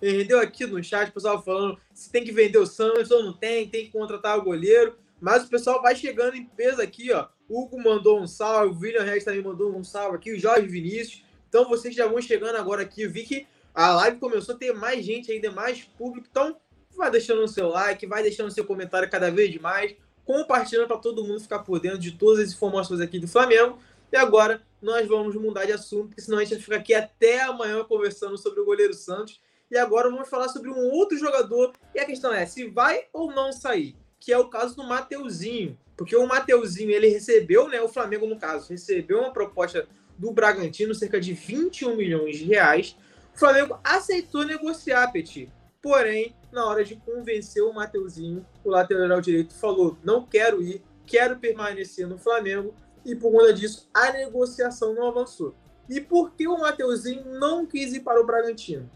[0.00, 3.32] rendeu aqui no chat, o pessoal falando se tem que vender o Santos ou não
[3.32, 4.96] tem, tem que contratar o goleiro.
[5.18, 7.28] Mas o pessoal vai chegando em peso aqui, ó.
[7.48, 10.66] O Hugo mandou um salve, o William Reis também mandou um salve aqui, o Jorge
[10.66, 11.24] Vinícius.
[11.48, 13.02] Então vocês já vão chegando agora aqui.
[13.02, 16.26] Eu vi que a live começou a ter mais gente ainda, mais público.
[16.30, 16.56] Então
[16.96, 20.98] vai deixando o seu like, vai deixando o seu comentário cada vez mais, compartilhando para
[20.98, 23.78] todo mundo ficar por dentro de todas as informações aqui do Flamengo.
[24.12, 27.42] E agora nós vamos mudar de assunto, porque senão a gente vai ficar aqui até
[27.42, 29.40] amanhã conversando sobre o goleiro Santos.
[29.70, 31.72] E agora vamos falar sobre um outro jogador.
[31.94, 35.78] E a questão é se vai ou não sair, que é o caso do Mateuzinho.
[35.96, 39.86] Porque o Mateuzinho, ele recebeu, né, o Flamengo no caso, recebeu uma proposta
[40.18, 42.96] do Bragantino, cerca de 21 milhões de reais.
[43.34, 45.48] O Flamengo aceitou negociar, Petit.
[45.82, 51.38] Porém, na hora de convencer o Mateuzinho, o lateral direito falou: não quero ir, quero
[51.38, 55.54] permanecer no Flamengo, e por conta disso a negociação não avançou.
[55.88, 58.88] E por que o Mateuzinho não quis ir para o Bragantino?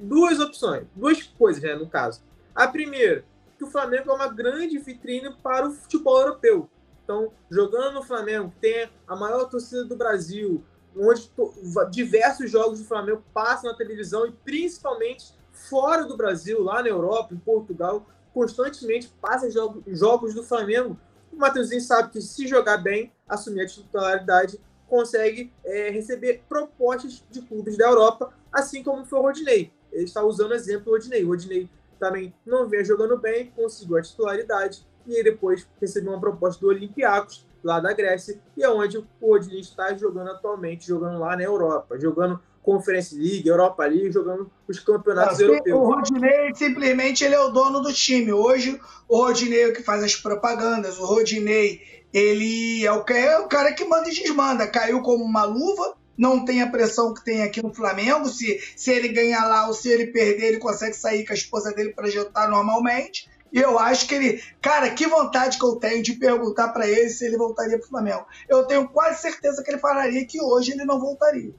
[0.00, 2.22] Duas opções, duas coisas, né, no caso.
[2.54, 3.24] A primeira,
[3.58, 6.70] que o Flamengo é uma grande vitrine para o futebol europeu.
[7.02, 10.64] Então, jogando no Flamengo, que tem a maior torcida do Brasil,
[10.96, 11.30] onde
[11.90, 15.34] diversos jogos do Flamengo passam na televisão e principalmente
[15.68, 20.98] fora do Brasil, lá na Europa, em Portugal, constantemente passa jogos, jogos do Flamengo.
[21.32, 27.42] O Matheusinho sabe que se jogar bem, assumir a titularidade, consegue é, receber propostas de
[27.42, 29.72] clubes da Europa, assim como foi o Rodinei.
[29.92, 31.24] Ele está usando o exemplo do Rodinei.
[31.24, 31.68] O Rodinei
[31.98, 37.46] também não vinha jogando bem, conseguiu a titularidade e depois recebeu uma proposta do Olympiacos,
[37.62, 41.98] lá da Grécia, e é onde o Rodinei está jogando atualmente, jogando lá na Europa,
[41.98, 45.78] jogando Conference League, Europa League, jogando os campeonatos Não, europeus.
[45.78, 48.32] O Rodinei, simplesmente, ele é o dono do time.
[48.32, 51.80] Hoje, o Rodinei é o que faz as propagandas, o Rodinei,
[52.12, 54.66] ele é o, é o cara que manda e desmanda.
[54.66, 58.28] Caiu como uma luva, não tem a pressão que tem aqui no Flamengo.
[58.28, 61.72] Se, se ele ganhar lá ou se ele perder, ele consegue sair com a esposa
[61.72, 63.28] dele para jantar normalmente.
[63.52, 64.42] E eu acho que ele.
[64.60, 67.88] Cara, que vontade que eu tenho de perguntar para ele se ele voltaria para o
[67.88, 68.26] Flamengo.
[68.48, 71.52] Eu tenho quase certeza que ele falaria que hoje ele não voltaria.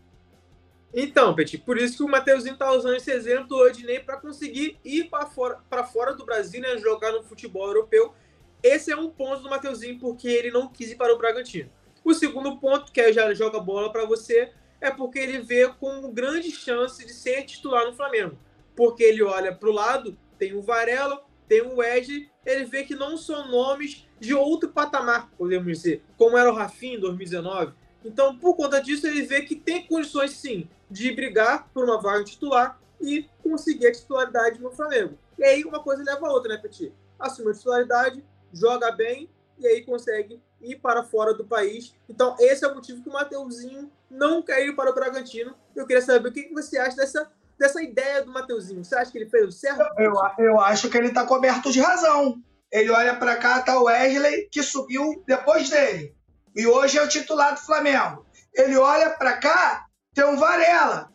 [0.93, 4.77] Então, Petit, por isso que o Mateuzinho está usando esse exemplo do Odinei para conseguir
[4.83, 8.13] ir para fora, fora do Brasil, né, jogar no futebol europeu.
[8.61, 11.69] Esse é um ponto do Mateuzinho, porque ele não quis ir para o Bragantino.
[12.03, 14.51] O segundo ponto, que é já joga bola para você,
[14.81, 18.37] é porque ele vê com grande chance de ser titular no Flamengo.
[18.75, 22.95] Porque ele olha para o lado, tem o Varela, tem o Ed, ele vê que
[22.95, 27.73] não são nomes de outro patamar, podemos dizer, como era o Rafinha em 2019.
[28.03, 32.23] Então, por conta disso, ele vê que tem condições sim de brigar por uma vaga
[32.23, 35.17] titular e conseguir a titularidade no Flamengo.
[35.37, 36.93] E aí uma coisa leva a outra, né, Petit?
[37.19, 41.95] Assume a titularidade, joga bem e aí consegue ir para fora do país.
[42.09, 45.55] Então, esse é o motivo que o Mateuzinho não quer ir para o Bragantino.
[45.75, 48.83] Eu queria saber o que você acha dessa, dessa ideia do Mateuzinho.
[48.83, 49.81] Você acha que ele fez o certo?
[49.97, 52.41] Eu, eu acho que ele está coberto de razão.
[52.71, 56.15] Ele olha para cá, tá o Wesley, que subiu depois dele.
[56.55, 58.25] E hoje é o titular do Flamengo.
[58.53, 61.09] Ele olha para cá, tem um Varela,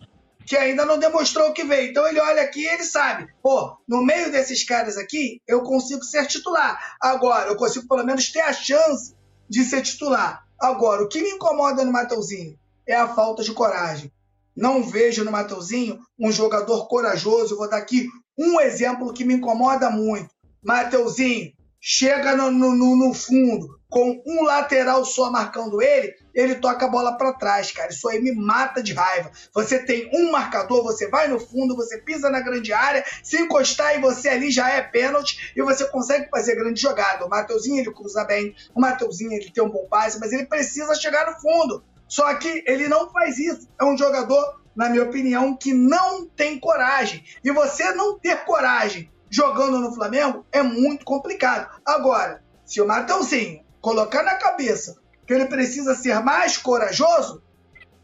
[0.46, 1.90] que ainda não demonstrou o que veio.
[1.90, 6.02] Então ele olha aqui e ele sabe, pô, no meio desses caras aqui, eu consigo
[6.02, 6.96] ser titular.
[7.00, 9.14] Agora, eu consigo pelo menos ter a chance
[9.48, 10.44] de ser titular.
[10.58, 14.10] Agora, o que me incomoda no Mateuzinho é a falta de coragem.
[14.56, 17.56] Não vejo no Mateuzinho um jogador corajoso.
[17.56, 20.30] vou dar aqui um exemplo que me incomoda muito.
[20.64, 26.88] Mateuzinho chega no, no, no fundo, com um lateral só marcando ele, ele toca a
[26.88, 27.90] bola para trás, cara.
[27.90, 29.30] Isso aí me mata de raiva.
[29.54, 33.96] Você tem um marcador, você vai no fundo, você pisa na grande área, se encostar
[33.96, 37.24] e você ali já é pênalti e você consegue fazer grande jogada.
[37.24, 40.94] O Mateuzinho ele cruza bem, o Mateuzinho ele tem um bom passe, mas ele precisa
[40.94, 41.84] chegar no fundo.
[42.08, 43.68] Só que ele não faz isso.
[43.80, 47.24] É um jogador, na minha opinião, que não tem coragem.
[47.42, 51.68] E você não ter coragem jogando no Flamengo é muito complicado.
[51.84, 57.40] Agora, se o Mateuzinho colocar na cabeça que ele precisa ser mais corajoso,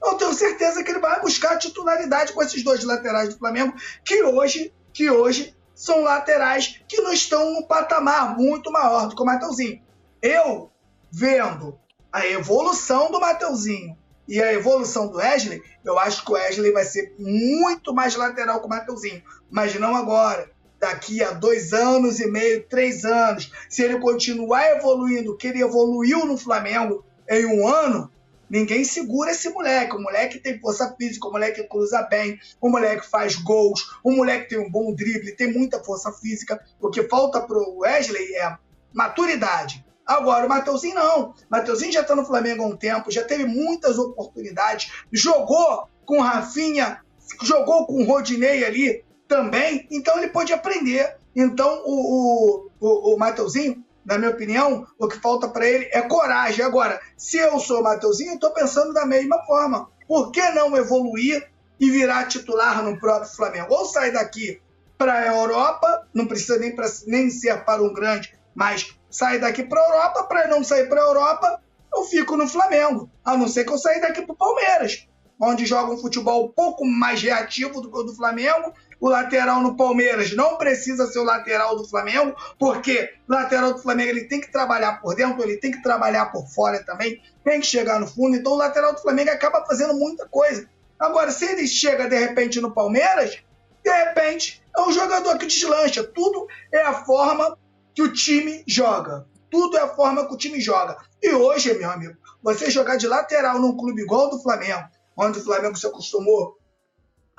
[0.00, 4.22] eu tenho certeza que ele vai buscar titularidade com esses dois laterais do Flamengo, que
[4.22, 9.24] hoje, que hoje são laterais que não estão no patamar muito maior do que o
[9.24, 9.82] Mateuzinho.
[10.22, 10.70] Eu,
[11.10, 11.76] vendo
[12.12, 16.84] a evolução do Mateuzinho e a evolução do Wesley, eu acho que o Wesley vai
[16.84, 19.20] ser muito mais lateral que o Mateuzinho.
[19.50, 20.48] Mas não agora
[20.82, 26.26] daqui a dois anos e meio, três anos, se ele continuar evoluindo, que ele evoluiu
[26.26, 28.10] no Flamengo em um ano,
[28.50, 29.94] ninguém segura esse moleque.
[29.94, 34.48] O moleque tem força física, o moleque cruza bem, o moleque faz gols, o moleque
[34.48, 36.60] tem um bom drible, tem muita força física.
[36.80, 38.56] O que falta pro Wesley é
[38.92, 39.86] maturidade.
[40.04, 41.30] Agora, o Mateuzinho não.
[41.30, 46.20] O Mateuzinho já está no Flamengo há um tempo, já teve muitas oportunidades, jogou com
[46.20, 47.00] Rafinha,
[47.40, 51.16] jogou com Rodinei ali, também, então ele pode aprender.
[51.34, 56.02] Então o, o, o, o Mateuzinho, na minha opinião, o que falta para ele é
[56.02, 56.62] coragem.
[56.62, 59.88] Agora, se eu sou o Mateuzinho, eu estou pensando da mesma forma.
[60.06, 63.72] Por que não evoluir e virar titular no próprio Flamengo?
[63.72, 64.60] Ou sair daqui
[64.98, 69.62] para a Europa, não precisa nem, pra, nem ser para um grande, mas sair daqui
[69.62, 71.62] para a Europa, para não sair para a Europa,
[71.94, 73.10] eu fico no Flamengo.
[73.24, 75.08] A não ser que eu saia daqui para o Palmeiras,
[75.40, 79.60] onde joga um futebol um pouco mais reativo do que o do Flamengo o lateral
[79.60, 84.40] no Palmeiras não precisa ser o lateral do Flamengo, porque lateral do Flamengo ele tem
[84.40, 88.06] que trabalhar por dentro, ele tem que trabalhar por fora também, tem que chegar no
[88.06, 88.36] fundo.
[88.36, 90.70] Então o lateral do Flamengo acaba fazendo muita coisa.
[91.00, 93.42] Agora, se ele chega de repente no Palmeiras,
[93.82, 96.04] de repente é um jogador que deslancha.
[96.04, 97.58] Tudo é a forma
[97.92, 99.26] que o time joga.
[99.50, 100.96] Tudo é a forma que o time joga.
[101.20, 104.84] E hoje, meu amigo, você jogar de lateral num clube igual ao do Flamengo,
[105.16, 106.56] onde o Flamengo se acostumou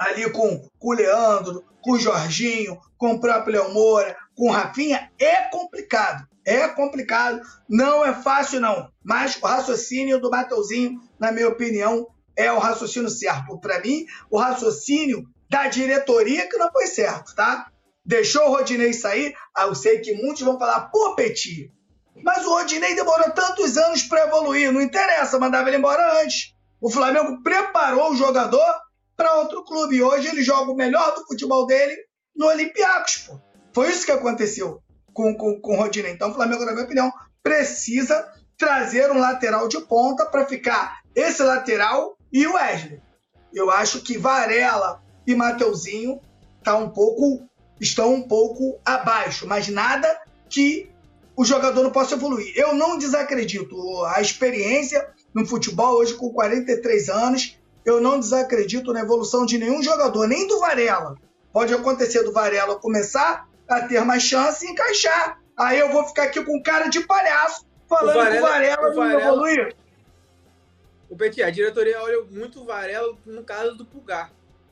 [0.04, 4.52] ali com, com o Leandro, com o Jorginho, com o próprio Léo Moura, com o
[4.52, 6.28] Rafinha, é complicado.
[6.46, 8.92] É complicado, não é fácil não.
[9.02, 13.58] Mas o raciocínio do Mateuzinho, na minha opinião, é o raciocínio certo.
[13.60, 17.68] Para mim, o raciocínio da diretoria que não foi certo, tá?
[18.06, 21.72] Deixou o Rodinei sair, ah, eu sei que muitos vão falar, pô, Petit,
[22.22, 26.54] mas o Rodinei demorou tantos anos para evoluir, não interessa, mandava ele embora antes.
[26.82, 28.83] O Flamengo preparou o jogador
[29.16, 30.02] para outro clube.
[30.02, 31.96] Hoje ele joga o melhor do futebol dele
[32.36, 33.40] no Olympiacos, pô.
[33.74, 34.82] Foi isso que aconteceu
[35.14, 36.12] com, com, com o Rodinei.
[36.12, 41.42] Então o Flamengo, na minha opinião, precisa trazer um lateral de ponta para ficar esse
[41.44, 43.02] lateral e o Wesley.
[43.54, 46.20] Eu acho que Varela e Mateuzinho
[46.64, 47.48] tá um pouco,
[47.80, 50.90] estão um pouco abaixo, mas nada que
[51.36, 52.54] o jogador não possa evoluir.
[52.56, 53.76] Eu não desacredito.
[54.06, 59.82] A experiência no futebol hoje com 43 anos, eu não desacredito na evolução de nenhum
[59.82, 61.16] jogador, nem do Varela.
[61.52, 65.40] Pode acontecer do Varela começar a ter mais chance e encaixar.
[65.58, 68.92] Aí eu vou ficar aqui com cara de palhaço falando o Varela, que o Varela,
[68.92, 69.74] o Varela não evoluiu.
[71.10, 74.32] O Petit, a diretoria olha muito o Varela no caso do Pulgar.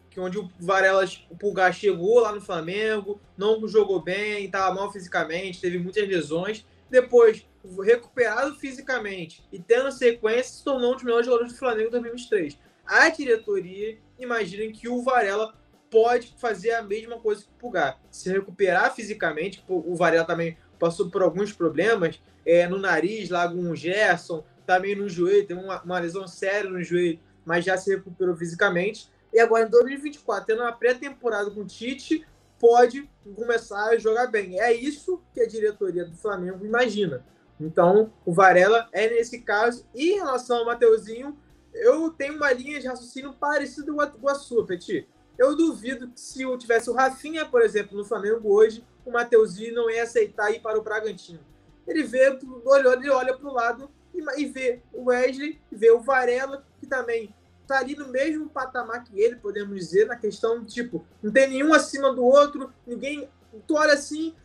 [0.10, 4.92] Que onde o Varela, o Pulgar chegou lá no Flamengo, não jogou bem, estava mal
[4.92, 6.66] fisicamente, teve muitas lesões.
[6.90, 7.46] Depois,
[7.84, 12.58] recuperado fisicamente e tendo sequência, se tornou um dos melhores jogadores do Flamengo em 2023.
[12.92, 15.54] A diretoria imagina que o Varela
[15.90, 17.98] pode fazer a mesma coisa que o Pulgar.
[18.12, 23.70] Se recuperar fisicamente, o Varela também passou por alguns problemas é, no nariz, lá com
[23.70, 27.96] o Gerson, também no joelho, tem uma, uma lesão séria no joelho, mas já se
[27.96, 29.10] recuperou fisicamente.
[29.32, 32.28] E agora em 2024, tendo uma pré-temporada com o Tite,
[32.60, 34.60] pode começar a jogar bem.
[34.60, 37.26] É isso que a diretoria do Flamengo imagina.
[37.58, 39.88] Então, o Varela é nesse caso.
[39.96, 41.38] E em relação ao Mateuzinho,
[41.74, 45.08] eu tenho uma linha de raciocínio parecida com a sua, Petit.
[45.38, 49.74] Eu duvido que se eu tivesse o Rafinha, por exemplo, no Flamengo hoje, o Mateuzinho
[49.74, 51.40] não ia aceitar ir para o Bragantino.
[51.88, 56.86] Ele vê, ele olha para o lado e, vê o Wesley, vê o Varela, que
[56.86, 61.48] também está ali no mesmo patamar que ele, podemos dizer, na questão tipo, não tem
[61.50, 63.30] nenhum acima do outro, ninguém.
[63.66, 64.36] Tu olha assim,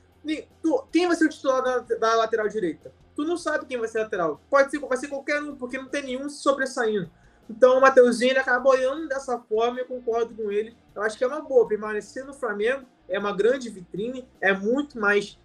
[0.62, 2.92] tu, quem vai ser o titular da, da, lateral direita?
[3.16, 4.40] Tu não sabe quem vai ser lateral.
[4.50, 7.10] Pode ser, vai ser qualquer um, porque não tem nenhum sobressaindo.
[7.48, 10.76] Então o Mateuzinho ele acaba olhando dessa forma e eu concordo com ele.
[10.94, 11.66] Eu acho que é uma boa.
[11.66, 15.38] Permanecer no Flamengo é uma grande vitrine, é muito mais.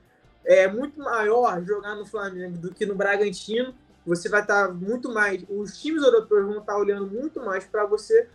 [0.44, 3.74] É muito maior jogar no Flamengo do que no Bragantino.
[4.06, 5.46] Você vai estar tá muito mais.
[5.48, 8.28] Os times europeus vão estar tá olhando muito mais para você.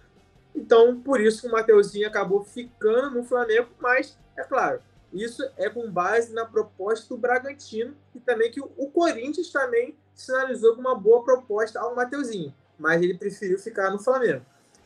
[0.54, 4.80] Então, por isso o Mateuzinho acabou ficando no Flamengo, mas, é claro,
[5.12, 10.74] isso é com base na proposta do Bragantino e também que o Corinthians também sinalizou
[10.74, 14.44] com uma boa proposta ao Mateuzinho mas ele preferiu ficar no Flamengo.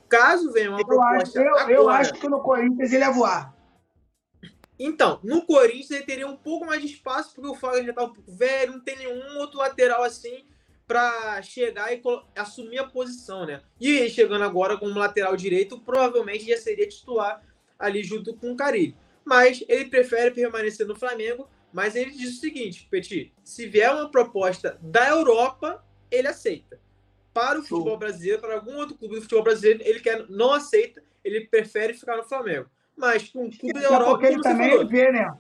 [0.09, 1.22] Caso venha uma eu proposta.
[1.22, 3.54] Acho, eu, agora, eu acho que no Corinthians ele ia voar.
[4.78, 8.04] Então, no Corinthians ele teria um pouco mais de espaço, porque o Fagner já tá
[8.04, 10.46] um pouco velho, não tem nenhum outro lateral assim
[10.87, 12.02] para chegar e
[12.35, 13.61] assumir a posição, né?
[13.78, 17.44] E ele chegando agora como lateral direito, provavelmente já seria titular
[17.78, 18.96] ali junto com o Carilho.
[19.24, 24.11] Mas ele prefere permanecer no Flamengo, mas ele diz o seguinte, Petit, se vier uma
[24.11, 26.80] proposta da Europa, ele aceita
[27.33, 31.02] para o futebol brasileiro, para algum outro clube do futebol brasileiro, ele quer, não aceita,
[31.24, 32.68] ele prefere ficar no Flamengo.
[32.96, 34.11] Mas com um clube da Europa.
[34.11, 34.88] Porque ele também falou.
[34.88, 35.33] vê, né?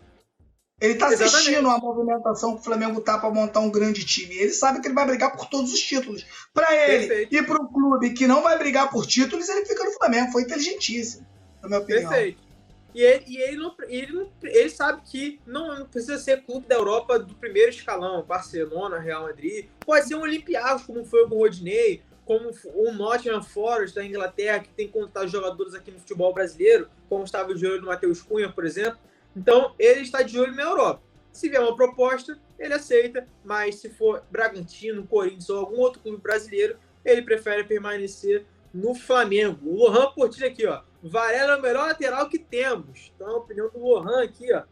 [0.80, 4.34] Ele está assistindo a movimentação que o Flamengo tá para montar um grande time.
[4.34, 6.24] Ele sabe que ele vai brigar por todos os títulos.
[6.54, 7.34] Para ele Perfeito.
[7.34, 10.32] e para um clube que não vai brigar por títulos, ele fica no Flamengo.
[10.32, 11.26] Foi inteligentíssimo,
[11.60, 12.08] na minha opinião.
[12.08, 12.49] Perfeito.
[12.94, 16.66] E ele, e ele, não, ele, não, ele sabe que não, não, precisa ser clube
[16.66, 19.68] da Europa do primeiro escalão, Barcelona, Real Madrid.
[19.84, 24.68] Pode ser um Olympiacos, como foi o Rodinei, como o Nottingham Forest da Inglaterra, que
[24.70, 28.64] tem contratado jogadores aqui no futebol brasileiro, como estava de olho no Matheus Cunha, por
[28.64, 28.98] exemplo.
[29.36, 31.02] Então, ele está de olho na Europa.
[31.32, 36.18] Se vier uma proposta, ele aceita, mas se for Bragantino, Corinthians ou algum outro clube
[36.18, 39.68] brasileiro, ele prefere permanecer no Flamengo.
[39.68, 40.82] O Lohan Portilho aqui, ó.
[41.02, 43.12] Varela é o melhor lateral que temos.
[43.14, 44.62] Então, a opinião do Lohan aqui, ó.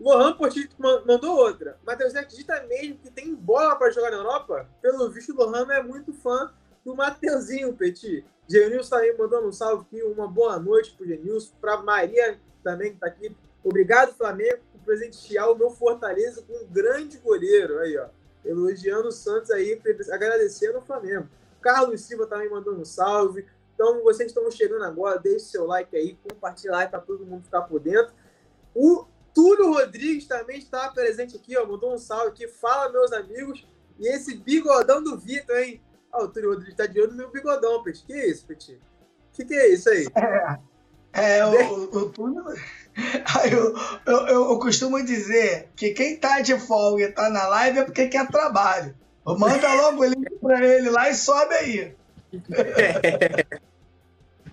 [0.00, 0.70] Lohan Portilho
[1.06, 1.78] mandou outra.
[1.86, 4.66] Matheus, acredita mesmo que tem bola para jogar na Europa?
[4.80, 6.50] Pelo visto, o Lohan não é muito fã
[6.82, 8.24] do Mateuzinho, Petit.
[8.48, 10.02] Genilson também mandando um salve aqui.
[10.02, 11.52] Uma boa noite pro Genilson.
[11.60, 13.36] Para Maria também, que está aqui.
[13.62, 17.78] Obrigado, Flamengo, por presentear o meu Fortaleza com um grande goleiro.
[17.80, 18.06] Aí, ó.
[18.42, 19.78] Elogiando o Santos aí,
[20.10, 21.28] agradecendo o Flamengo.
[21.60, 23.46] Carlos Silva também mandando um salve.
[23.80, 27.62] Então, vocês estão chegando agora, deixe seu like aí, compartilha aí para todo mundo ficar
[27.62, 28.12] por dentro.
[28.74, 32.46] O Túlio Rodrigues também está presente aqui, ó, mandou um salve aqui.
[32.46, 33.66] Fala, meus amigos.
[33.98, 35.80] E esse bigodão do Vitor, hein?
[36.12, 38.04] Ó, o Túlio Rodrigues está de olho no meu bigodão, Pet.
[38.04, 38.78] Que isso, Pet?
[39.32, 40.06] Que que é isso aí?
[41.14, 42.44] É, é o, o Túlio...
[43.50, 43.74] Eu,
[44.04, 48.08] eu, eu, costumo dizer que quem tá de folga e tá na live é porque
[48.08, 48.94] quer trabalho.
[49.24, 51.94] Manda logo o link para ele lá e sobe aí.
[52.52, 53.60] É.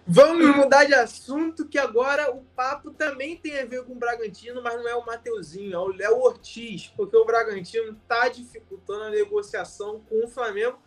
[0.09, 4.63] Vamos mudar de assunto, que agora o papo também tem a ver com o Bragantino,
[4.63, 9.09] mas não é o Mateuzinho, é o Léo Ortiz, porque o Bragantino está dificultando a
[9.09, 10.79] negociação com o Flamengo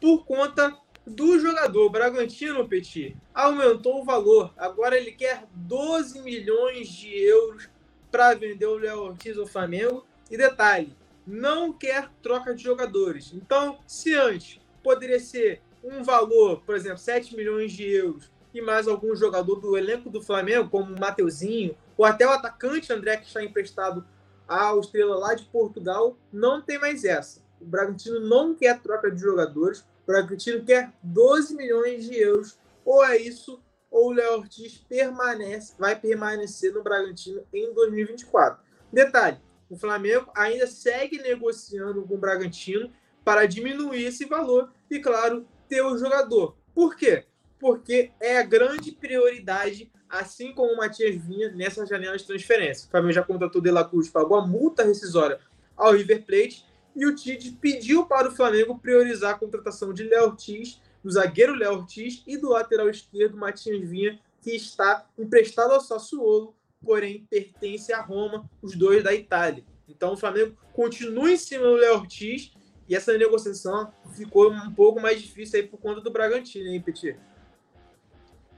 [0.00, 1.86] por conta do jogador.
[1.86, 4.54] O Bragantino, Petit, aumentou o valor.
[4.56, 7.68] Agora ele quer 12 milhões de euros
[8.12, 10.06] para vender o Léo Ortiz ao Flamengo.
[10.30, 10.96] E detalhe,
[11.26, 13.32] não quer troca de jogadores.
[13.34, 18.86] Então, se antes poderia ser um valor, por exemplo, 7 milhões de euros e mais
[18.86, 23.26] algum jogador do elenco do Flamengo, como o Mateuzinho, ou até o atacante André, que
[23.26, 24.04] está emprestado
[24.46, 27.40] ao Estrela lá de Portugal, não tem mais essa.
[27.60, 33.04] O Bragantino não quer troca de jogadores, o Bragantino quer 12 milhões de euros, ou
[33.04, 38.62] é isso, ou o Léo Ortiz permanece, vai permanecer no Bragantino em 2024.
[38.92, 39.38] Detalhe,
[39.70, 42.92] o Flamengo ainda segue negociando com o Bragantino
[43.24, 46.56] para diminuir esse valor e, claro, ter o jogador.
[46.74, 47.24] Por quê?
[47.62, 52.88] Porque é a grande prioridade assim como o Matias Vinha nessa janela de transferência.
[52.88, 55.38] O Flamengo já contratou o De La Cruz, pagou a multa rescisória
[55.76, 60.24] ao River Plate e o Tite pediu para o Flamengo priorizar a contratação de Léo
[60.24, 65.80] Ortiz, do zagueiro Léo Ortiz e do lateral esquerdo Matias Vinha, que está emprestado ao
[65.80, 69.64] Sassuolo, porém pertence à Roma, os dois da Itália.
[69.88, 72.52] Então o Flamengo continua em cima do Léo Ortiz
[72.88, 77.16] e essa negociação ficou um pouco mais difícil aí por conta do Bragantino, hein, Petit?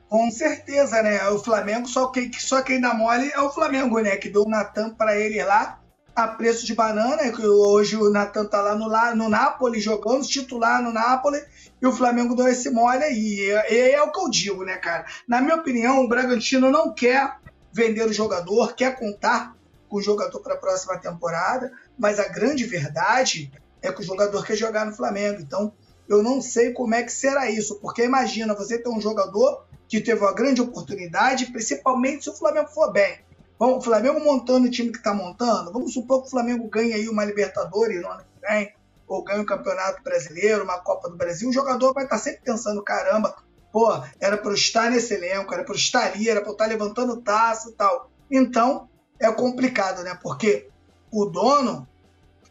[0.09, 1.29] Com certeza, né?
[1.31, 4.17] O Flamengo, só quem, só quem dá mole é o Flamengo, né?
[4.17, 5.81] Que deu o Natan para ele lá
[6.15, 10.81] a preço de banana, que hoje o Natan tá lá no, no Napoli jogando, titular
[10.81, 11.43] no Napoli,
[11.83, 13.41] e o Flamengo deu esse mole aí.
[13.41, 15.05] E, e é o que eu digo, né, cara?
[15.27, 17.39] Na minha opinião, o Bragantino não quer
[17.73, 19.57] vender o jogador, quer contar
[19.89, 23.51] com o jogador para a próxima temporada, mas a grande verdade
[23.83, 25.41] é que o jogador quer jogar no Flamengo.
[25.41, 25.73] Então,
[26.09, 30.01] eu não sei como é que será isso, porque imagina você ter um jogador que
[30.01, 33.19] teve uma grande oportunidade, principalmente se o Flamengo for bem.
[33.59, 36.93] Bom, o Flamengo montando o time que está montando, vamos supor que o Flamengo ganhe
[36.93, 38.75] aí uma Libertadores no ano que vem,
[39.07, 42.41] ou ganhe um Campeonato Brasileiro, uma Copa do Brasil, o jogador vai estar tá sempre
[42.43, 43.37] pensando, caramba,
[43.73, 46.55] pô, era para eu estar nesse elenco, era para eu estar ali, era para eu
[46.55, 48.11] estar levantando taça e tal.
[48.31, 48.89] Então,
[49.21, 50.19] é complicado, né?
[50.21, 50.69] Porque
[51.11, 51.87] o dono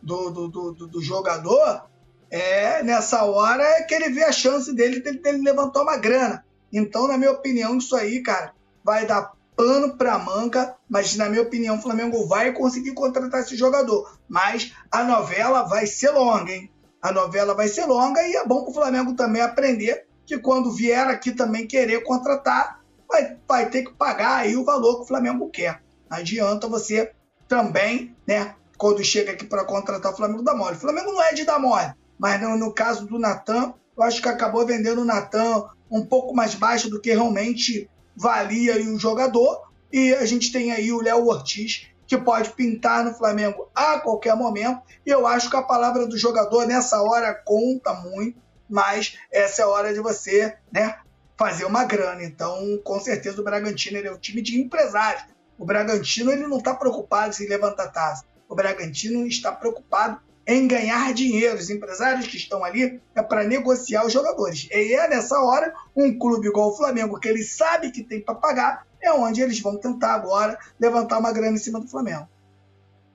[0.02, 1.86] do, do, do, do jogador,
[2.34, 6.44] é nessa hora que ele vê a chance dele de ele levantar uma grana.
[6.74, 8.54] Então, na minha opinião, isso aí, cara,
[8.84, 13.56] vai dar pano para manga, mas na minha opinião, o Flamengo vai conseguir contratar esse
[13.56, 14.18] jogador.
[14.28, 16.72] Mas a novela vai ser longa, hein?
[17.00, 20.72] A novela vai ser longa e é bom para o Flamengo também aprender que quando
[20.72, 25.08] vier aqui também querer contratar, vai, vai ter que pagar aí o valor que o
[25.08, 25.84] Flamengo quer.
[26.10, 27.12] Não adianta você
[27.48, 30.78] também, né, quando chega aqui para contratar o Flamengo, dar mole.
[30.78, 34.22] O Flamengo não é de dar mole, mas no, no caso do Natan, eu acho
[34.22, 39.72] que acabou vendendo o Natan um pouco mais baixo do que realmente valia o jogador.
[39.92, 44.36] E a gente tem aí o Léo Ortiz, que pode pintar no Flamengo a qualquer
[44.36, 44.82] momento.
[45.06, 49.66] E eu acho que a palavra do jogador nessa hora conta muito, mas essa é
[49.66, 50.98] a hora de você né,
[51.38, 52.24] fazer uma grana.
[52.24, 55.24] Então, com certeza, o Bragantino é um time de empresários.
[55.60, 58.26] O Bragantino ele não está preocupado em levantar taça.
[58.50, 61.58] O Bragantino está preocupado em ganhar dinheiro.
[61.58, 64.68] Os empresários que estão ali é para negociar os jogadores.
[64.72, 68.36] E é nessa hora, um clube igual o Flamengo, que ele sabe que tem para
[68.36, 72.28] pagar, é onde eles vão tentar agora levantar uma grana em cima do Flamengo.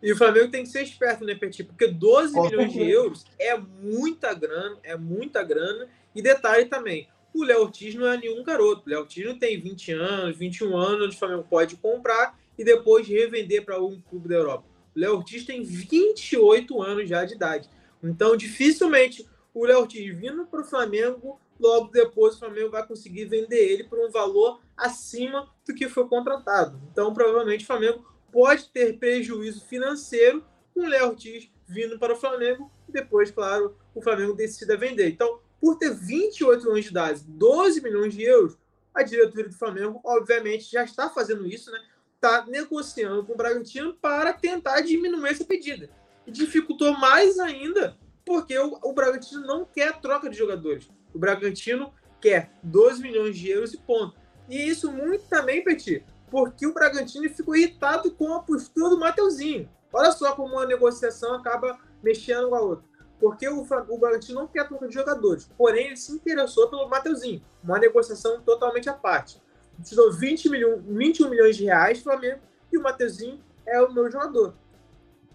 [0.02, 1.64] E o Flamengo tem que ser esperto, né, Petit?
[1.64, 5.88] Porque 12 Com milhões de euros é muita grana, é muita grana.
[6.14, 8.82] E detalhe também, o Léo Ortiz não é nenhum garoto.
[8.86, 12.64] O Léo Ortiz não tem 20 anos, 21 anos, onde o Flamengo pode comprar e
[12.64, 14.64] depois revender para algum clube da Europa.
[14.98, 17.70] Léo Ortiz tem 28 anos já de idade.
[18.02, 23.26] Então, dificilmente o Léo Ortiz vindo para o Flamengo, logo depois o Flamengo vai conseguir
[23.26, 26.80] vender ele por um valor acima do que foi contratado.
[26.90, 30.44] Então, provavelmente o Flamengo pode ter prejuízo financeiro
[30.74, 35.10] com o Léo Ortiz vindo para o Flamengo depois, claro, o Flamengo decida vender.
[35.10, 38.56] Então, por ter 28 anos de idade, 12 milhões de euros,
[38.94, 41.78] a diretoria do Flamengo, obviamente, já está fazendo isso, né?
[42.18, 45.88] Está negociando com o Bragantino para tentar diminuir essa pedida.
[46.26, 47.96] E dificultou mais ainda
[48.26, 50.90] porque o, o Bragantino não quer troca de jogadores.
[51.14, 54.14] O Bragantino quer 12 milhões de euros e ponto.
[54.48, 59.70] E isso muito também, Petit, porque o Bragantino ficou irritado com a postura do Mateuzinho.
[59.92, 62.84] Olha só como uma negociação acaba mexendo com a outra.
[63.18, 67.42] Porque o, o Bragantino não quer troca de jogadores, porém ele se interessou pelo Mateuzinho.
[67.62, 69.40] Uma negociação totalmente à parte
[69.84, 72.40] tirou 20 milhões, 21 milhões de reais Flamengo
[72.72, 74.54] e o Mateuzinho é o meu jogador.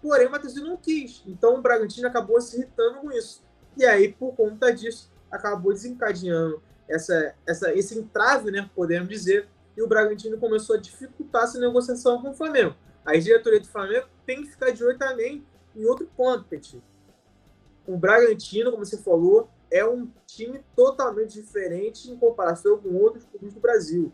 [0.02, 1.22] Porém, o Mateuzinho não quis.
[1.26, 3.42] Então o Bragantino acabou se irritando com isso.
[3.76, 9.82] E aí, por conta disso, acabou desencadeando essa, essa, esse entrave, né, podemos dizer, e
[9.82, 12.74] o Bragantino começou a dificultar essa negociação com o Flamengo.
[13.04, 16.82] A diretoria do Flamengo tem que ficar de olho também em outro ponto, Petit.
[17.86, 23.52] O Bragantino, como você falou, é um time totalmente diferente em comparação com outros clubes
[23.52, 24.12] do Brasil.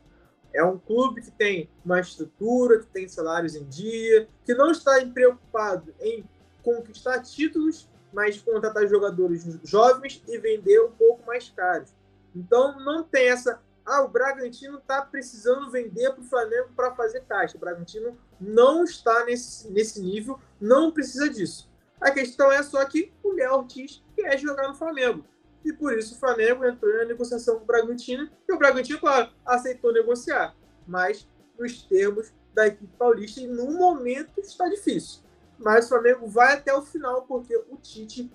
[0.52, 5.04] É um clube que tem uma estrutura, que tem salários em dia, que não está
[5.06, 6.24] preocupado em
[6.62, 11.92] conquistar títulos, mas contratar jogadores jovens e vender um pouco mais caros.
[12.34, 13.60] Então não tem essa.
[13.84, 17.56] Ah, o Bragantino está precisando vender para o Flamengo para fazer caixa.
[17.56, 21.68] O Bragantino não está nesse, nesse nível, não precisa disso.
[22.00, 25.24] A questão é só que o Léo Ortiz quer jogar no Flamengo.
[25.64, 28.30] E por isso o Flamengo entrou na negociação com o Bragantino.
[28.48, 30.54] E o Bragantino, claro, aceitou negociar.
[30.86, 35.20] Mas nos termos da equipe paulista, e no momento está difícil.
[35.58, 38.30] Mas o Flamengo vai até o final, porque o Tite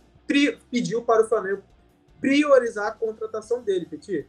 [0.70, 1.64] pediu para o Flamengo
[2.22, 4.28] priorizar a contratação dele, Petit.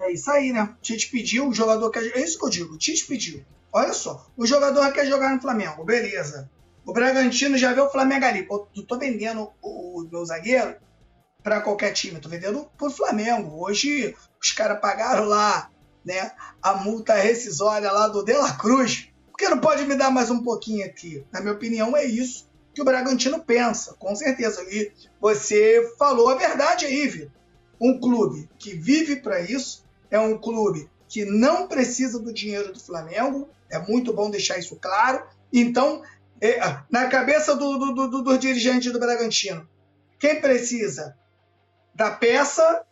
[0.00, 0.62] É isso aí, né?
[0.78, 2.04] O Tite pediu, o jogador quer.
[2.16, 3.44] É isso que eu digo, o Tite pediu.
[3.72, 6.48] Olha só, o jogador quer jogar no Flamengo, beleza.
[6.86, 8.44] O Bragantino já vê o Flamengo ali.
[8.44, 10.76] Pô, eu tô vendendo o, meu zagueiro
[11.42, 13.64] para qualquer time, tô vendendo pro Flamengo.
[13.64, 15.70] Hoje os caras pagaram lá,
[16.04, 16.32] né,
[16.62, 19.08] a multa rescisória lá do De La Cruz.
[19.30, 21.24] Por que não pode me dar mais um pouquinho aqui?
[21.32, 24.62] Na minha opinião, é isso que o Bragantino pensa, com certeza.
[24.68, 27.30] E você falou a verdade aí, Vitor.
[27.80, 32.80] Um clube que vive para isso, é um clube que não precisa do dinheiro do
[32.80, 35.24] Flamengo, é muito bom deixar isso claro.
[35.52, 36.02] Então,
[36.40, 36.60] é,
[36.90, 39.66] na cabeça do, do, do, do dirigente do Bragantino,
[40.18, 41.16] quem precisa
[41.98, 42.86] da peça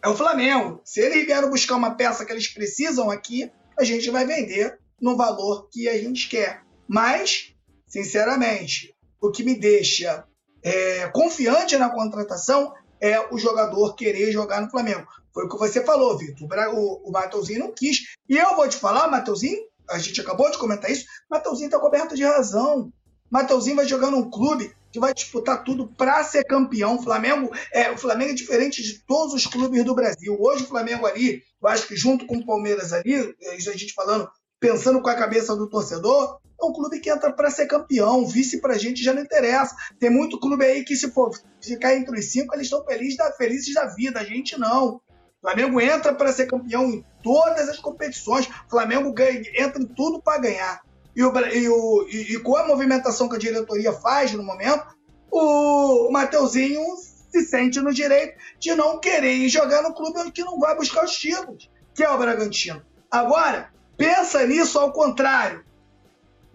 [0.00, 0.80] é o Flamengo.
[0.84, 5.16] Se eles vieram buscar uma peça que eles precisam aqui, a gente vai vender no
[5.16, 6.62] valor que a gente quer.
[6.86, 7.52] Mas,
[7.88, 10.24] sinceramente, o que me deixa
[10.62, 15.08] é, confiante na contratação é o jogador querer jogar no Flamengo.
[15.34, 16.48] Foi o que você falou, Vitor.
[16.72, 18.14] O, o não quis.
[18.28, 19.58] E eu vou te falar, Mateuzinho,
[19.90, 22.92] a gente acabou de comentar isso, Mateuzinho está coberto de razão.
[23.28, 26.96] Mateuzinho vai jogar num clube que vai disputar tudo para ser campeão.
[26.96, 30.34] O Flamengo é o Flamengo é diferente de todos os clubes do Brasil.
[30.40, 33.92] Hoje o Flamengo ali, eu acho que junto com o Palmeiras ali, isso a gente
[33.92, 34.26] falando,
[34.58, 38.26] pensando com a cabeça do torcedor, é um clube que entra para ser campeão.
[38.26, 39.76] Vice para a gente já não interessa.
[40.00, 41.30] Tem muito clube aí que se for
[41.60, 44.20] ficar entre os cinco, eles estão felizes da, felizes da vida.
[44.20, 44.94] A gente não.
[44.94, 45.00] O
[45.42, 48.46] Flamengo entra para ser campeão em todas as competições.
[48.46, 50.85] O Flamengo ganha, entra em tudo para ganhar.
[51.16, 54.84] E, o, e, o, e, e, com a movimentação que a diretoria faz no momento,
[55.30, 56.84] o, o Mateuzinho
[57.32, 61.16] se sente no direito de não querer jogar no clube que não vai buscar os
[61.16, 62.84] títulos, que é o Bragantino.
[63.10, 65.64] Agora, pensa nisso ao contrário.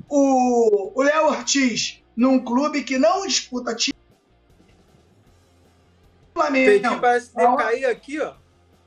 [0.08, 4.06] O Léo Ortiz, num clube que não disputa títulos.
[6.34, 6.82] Flamengo.
[6.82, 8.34] Petit parece cair aqui, ó.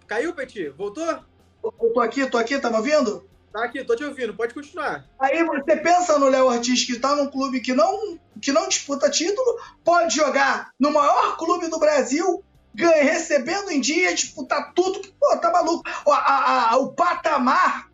[0.06, 0.68] Caiu, Petit?
[0.68, 1.24] Voltou?
[1.64, 3.28] Eu tô aqui, tô aqui, tá me ouvindo?
[3.54, 5.04] Tá aqui, tô te ouvindo, pode continuar.
[5.16, 9.08] Aí você pensa no Léo Ortiz, que tá num clube que não, que não disputa
[9.08, 12.42] título, pode jogar no maior clube do Brasil,
[12.74, 15.00] ganha, recebendo em dia, disputar tudo.
[15.20, 15.88] Pô, tá maluco.
[16.04, 17.88] O, a, a, o patamar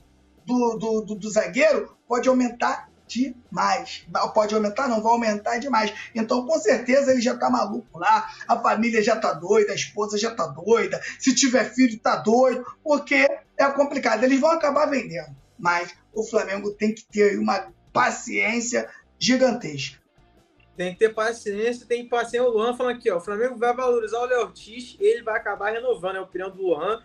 [0.47, 4.07] do, do, do, do zagueiro pode aumentar demais.
[4.33, 4.89] Pode aumentar?
[4.89, 5.93] Não, vai aumentar demais.
[6.15, 10.17] Então, com certeza, ele já tá maluco lá, a família já tá doida, a esposa
[10.17, 14.25] já tá doida, se tiver filho, tá doido, porque é complicado.
[14.25, 15.39] Eles vão acabar vendendo.
[15.61, 18.89] Mas o Flamengo tem que ter uma paciência
[19.19, 20.01] gigantesca.
[20.77, 22.49] Tem que ter paciência, tem que paciência.
[22.49, 25.73] O Luan falando aqui, ó, o Flamengo vai valorizar o Léo Ortiz, ele vai acabar
[25.73, 27.03] renovando, é a opinião do Luan.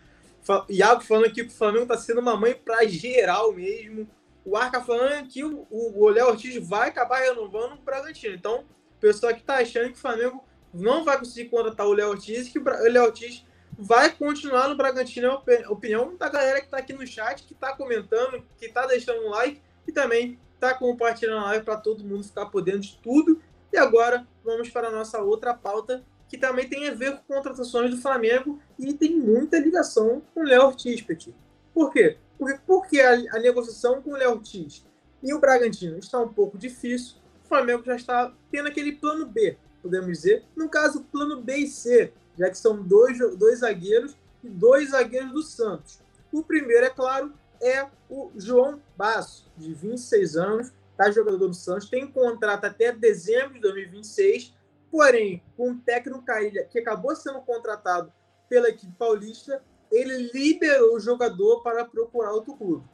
[0.69, 4.07] Iago falando aqui que o Flamengo tá sendo uma mãe pra geral mesmo
[4.45, 8.35] o Arca falando que o, o Léo Ortiz vai acabar renovando o Bragantino.
[8.35, 12.09] Então, o pessoal que está achando que o Flamengo não vai conseguir contratar o Léo
[12.09, 13.43] Ortiz, que o Léo Ortiz
[13.77, 15.41] vai continuar no Bragantino.
[15.47, 18.85] É a opinião da galera que está aqui no chat, que está comentando, que está
[18.85, 22.81] deixando um like e também está compartilhando a live para todo mundo ficar por dentro
[22.81, 23.41] de tudo.
[23.71, 27.91] E agora vamos para a nossa outra pauta, que também tem a ver com contratações
[27.91, 31.35] do Flamengo e tem muita ligação com o Léo Ortiz, Petit.
[31.73, 32.17] Por quê?
[32.37, 34.85] Porque, porque a, a negociação com o Léo Ortiz
[35.21, 39.57] e o Bragantino está um pouco difícil, o Flamengo já está tendo aquele plano B,
[39.81, 40.43] podemos dizer.
[40.55, 45.31] No caso, plano B e C, já que são dois, dois zagueiros e dois zagueiros
[45.31, 45.99] do Santos.
[46.31, 51.89] O primeiro, é claro, é o João Basso, de 26 anos, tá jogador do Santos,
[51.89, 54.53] tem contrato até dezembro de 2026,
[54.91, 58.11] porém, com o técnico Caília, que acabou sendo contratado
[58.49, 59.61] pela equipe paulista,
[59.91, 62.85] ele liberou o jogador para procurar outro clube.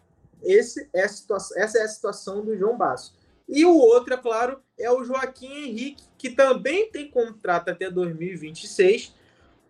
[0.44, 3.16] Esse é situação, essa é a situação do João Basso.
[3.48, 9.14] E o outro, é claro, é o Joaquim Henrique, que também tem contrato até 2026.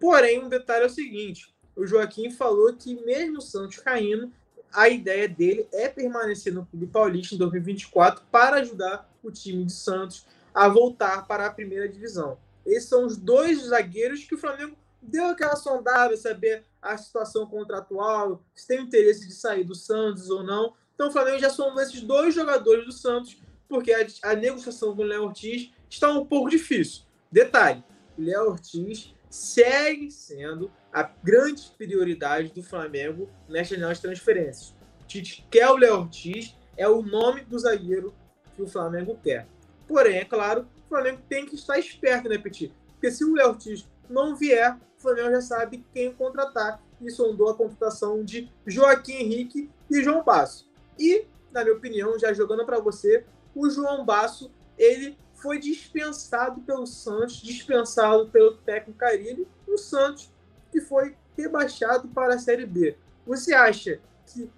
[0.01, 4.33] Porém, um detalhe é o seguinte: o Joaquim falou que, mesmo o Santos caindo,
[4.73, 9.73] a ideia dele é permanecer no Clube Paulista em 2024 para ajudar o time de
[9.73, 12.39] Santos a voltar para a primeira divisão.
[12.65, 18.43] Esses são os dois zagueiros que o Flamengo deu aquela sondada, saber a situação contratual,
[18.55, 20.73] se tem interesse de sair do Santos ou não.
[20.95, 23.37] Então o Flamengo já sondou esses dois jogadores do Santos,
[23.69, 27.03] porque a, a negociação com o Léo Ortiz está um pouco difícil.
[27.31, 27.83] Detalhe,
[28.17, 34.75] o Léo Ortiz segue sendo a grande prioridade do Flamengo nesta janela de transferências.
[35.07, 38.13] Tite quer o Léo Ortiz, é o nome do zagueiro
[38.55, 39.47] que o Flamengo quer.
[39.87, 42.73] Porém, é claro, o Flamengo tem que estar esperto, né, Petit?
[42.91, 47.49] Porque se o Léo Ortiz não vier, o Flamengo já sabe quem contratar e sondou
[47.49, 50.69] a contratação de Joaquim Henrique e João Basso.
[50.99, 53.25] E, na minha opinião, já jogando para você,
[53.55, 60.31] o João Basso, ele foi dispensado pelo Santos, dispensado pelo técnico Carilli, o Santos
[60.71, 62.95] que foi rebaixado para a Série B.
[63.25, 64.49] Você acha que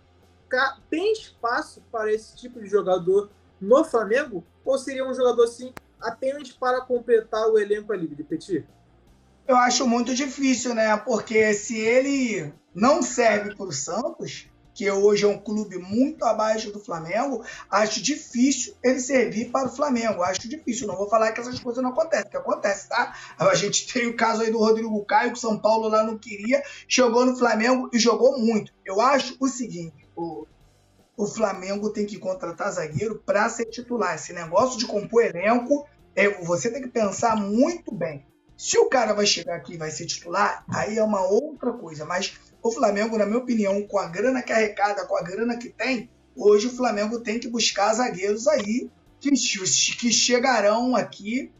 [0.90, 4.44] tem espaço para esse tipo de jogador no Flamengo?
[4.64, 8.66] Ou seria um jogador assim apenas para completar o elenco ali de Petit?
[9.48, 10.96] Eu acho muito difícil, né?
[10.98, 16.72] Porque se ele não serve para o Santos, que hoje é um clube muito abaixo
[16.72, 20.24] do Flamengo, acho difícil ele servir para o Flamengo.
[20.24, 20.88] Acho difícil.
[20.88, 23.16] Não vou falar que essas coisas não acontecem, que acontece, tá?
[23.38, 26.18] A gente tem o caso aí do Rodrigo Caio, que o São Paulo lá não
[26.18, 28.74] queria, chegou no Flamengo e jogou muito.
[28.84, 30.48] Eu acho o seguinte: o,
[31.16, 34.16] o Flamengo tem que contratar zagueiro para ser titular.
[34.16, 38.26] Esse negócio de compor elenco, é, você tem que pensar muito bem.
[38.58, 42.06] Se o cara vai chegar aqui e vai ser titular, aí é uma outra coisa.
[42.06, 45.70] Mas o Flamengo, na minha opinião, com a grana que arrecada, com a grana que
[45.70, 48.90] tem, hoje o Flamengo tem que buscar zagueiros aí
[49.20, 51.52] que, que chegarão aqui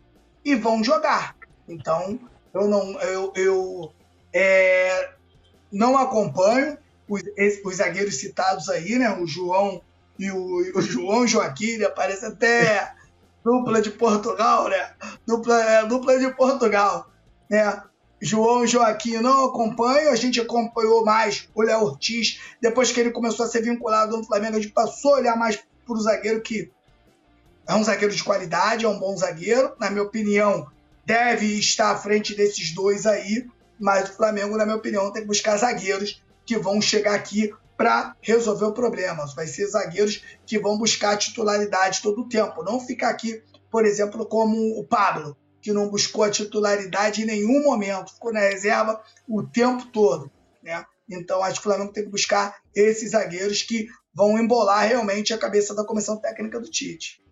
[0.44, 1.36] e vão jogar.
[1.68, 2.18] Então,
[2.54, 3.94] eu não, eu, eu
[4.32, 5.12] é,
[5.72, 6.78] não acompanho
[7.08, 7.22] os,
[7.66, 9.18] os, zagueiros citados aí, né?
[9.20, 9.82] O João
[10.18, 11.90] e o, o João Joaquim, né?
[11.90, 12.94] parece até
[13.44, 14.94] dupla de Portugal, né?
[15.26, 17.12] Dupla, é, dupla de Portugal,
[17.50, 17.84] né?
[18.24, 22.40] João Joaquim não acompanha, a gente acompanhou mais o Léo Ortiz.
[22.62, 25.58] Depois que ele começou a ser vinculado no Flamengo, a gente passou a olhar mais
[25.86, 26.72] para o zagueiro que
[27.68, 29.74] é um zagueiro de qualidade, é um bom zagueiro.
[29.78, 30.66] Na minha opinião,
[31.06, 33.46] deve estar à frente desses dois aí.
[33.78, 38.16] Mas o Flamengo, na minha opinião, tem que buscar zagueiros que vão chegar aqui para
[38.22, 39.26] resolver o problema.
[39.36, 42.64] Vai ser zagueiros que vão buscar titularidade todo o tempo.
[42.64, 47.64] Não ficar aqui, por exemplo, como o Pablo, que não buscou a titularidade em nenhum
[47.64, 50.30] momento, ficou na reserva o tempo todo.
[50.62, 50.86] Né?
[51.10, 55.38] Então, acho que o Flamengo tem que buscar esses zagueiros que vão embolar realmente a
[55.38, 57.24] cabeça da comissão técnica do Tite.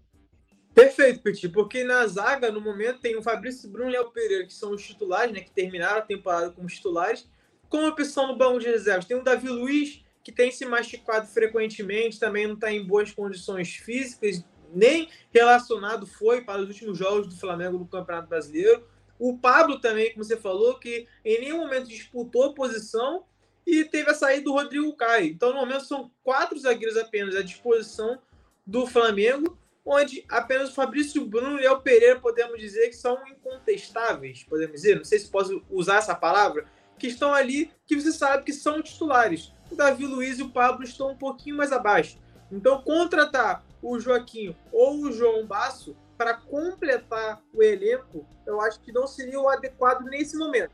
[0.73, 4.47] Perfeito, Petit, porque na zaga, no momento, tem o Fabrício Bruno e o Léo Pereira,
[4.47, 7.29] que são os titulares, né, que terminaram a temporada como titulares.
[7.67, 12.19] Como opção no banco de reservas, tem o Davi Luiz, que tem se machucado frequentemente,
[12.19, 14.43] também não está em boas condições físicas,
[14.73, 18.85] nem relacionado foi para os últimos jogos do Flamengo no Campeonato Brasileiro.
[19.19, 23.23] O Pablo também, como você falou, que em nenhum momento disputou posição
[23.65, 25.27] e teve a saída do Rodrigo Caio.
[25.31, 28.19] Então, no momento, são quatro zagueiros apenas à disposição
[28.65, 34.43] do Flamengo, onde apenas o Fabrício Bruno e o Pereira podemos dizer que são incontestáveis,
[34.43, 36.65] podemos dizer, não sei se posso usar essa palavra,
[36.97, 39.51] que estão ali, que você sabe que são titulares.
[39.71, 42.19] O Davi Luiz e o Pablo estão um pouquinho mais abaixo.
[42.51, 48.91] Então, contratar o Joaquim ou o João Basso para completar o elenco, eu acho que
[48.91, 50.71] não seria o adequado nesse momento.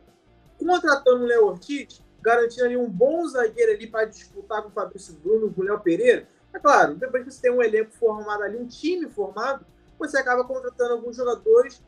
[0.59, 5.13] Contratando o Léo Ortiz, garantindo ali um bom zagueiro ali para disputar com o Fabrício
[5.13, 8.57] Bruno, com o Léo Pereira, é claro, depois que você tem um elenco formado ali,
[8.57, 9.65] um time formado,
[9.97, 11.81] você acaba contratando alguns jogadores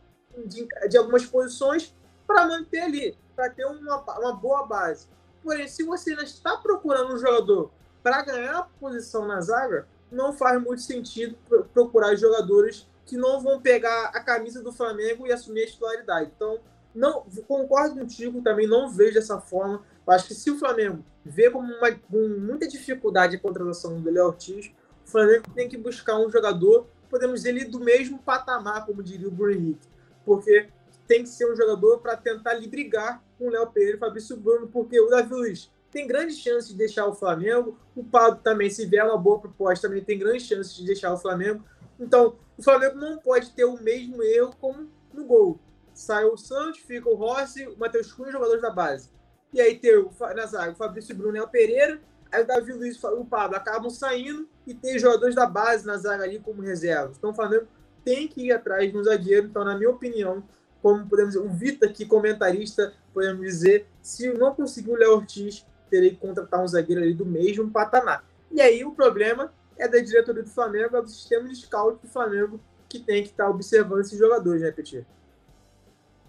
[0.45, 1.93] de, de algumas posições
[2.25, 5.07] para manter ali, para ter uma, uma boa base.
[5.43, 7.71] Porém, se você ainda está procurando um jogador
[8.03, 11.37] para ganhar posição na zaga, não faz muito sentido
[11.73, 16.31] procurar jogadores que não vão pegar a camisa do Flamengo e assumir a titularidade.
[16.35, 16.59] Então,
[16.93, 19.83] não concordo contigo, também não vejo dessa forma.
[20.07, 24.27] Acho que se o Flamengo vê como uma, com muita dificuldade a contratação do Léo
[24.27, 24.71] Ortiz,
[25.05, 29.31] o Flamengo tem que buscar um jogador, podemos dizer, do mesmo patamar, como diria o
[29.31, 29.87] Bruno Henrique.
[30.25, 30.67] Porque
[31.07, 34.37] tem que ser um jogador para tentar ali brigar com o Léo Pereira e Fabrício
[34.37, 37.77] Bruno, porque o Davi Luiz tem grandes chances de deixar o Flamengo.
[37.95, 41.17] O Pablo também, se vier uma boa proposta, também tem grandes chances de deixar o
[41.17, 41.63] Flamengo.
[41.99, 45.59] Então, o Flamengo não pode ter o mesmo erro como no gol.
[45.93, 49.09] Sai o Santos, fica o Rossi, o Matheus Cunha, jogadores da base.
[49.53, 51.99] E aí tem o, na zaga o Fabrício Bruno e o Pereira,
[52.31, 55.97] aí o Davi Luiz e o Pablo acabam saindo e tem jogadores da base na
[55.97, 57.11] zaga ali como reserva.
[57.17, 57.67] Então o Flamengo
[58.05, 59.47] tem que ir atrás de zagueiro.
[59.47, 60.43] Então, na minha opinião,
[60.81, 65.65] como podemos dizer, o Vitor aqui, comentarista, podemos dizer, se não conseguir o Léo Ortiz,
[65.89, 68.23] terei que contratar um zagueiro ali do mesmo patamar.
[68.51, 72.11] E aí o problema é da diretoria do Flamengo, é do sistema de scout do
[72.11, 75.05] Flamengo que tem que estar tá observando esses jogadores, né, Petit?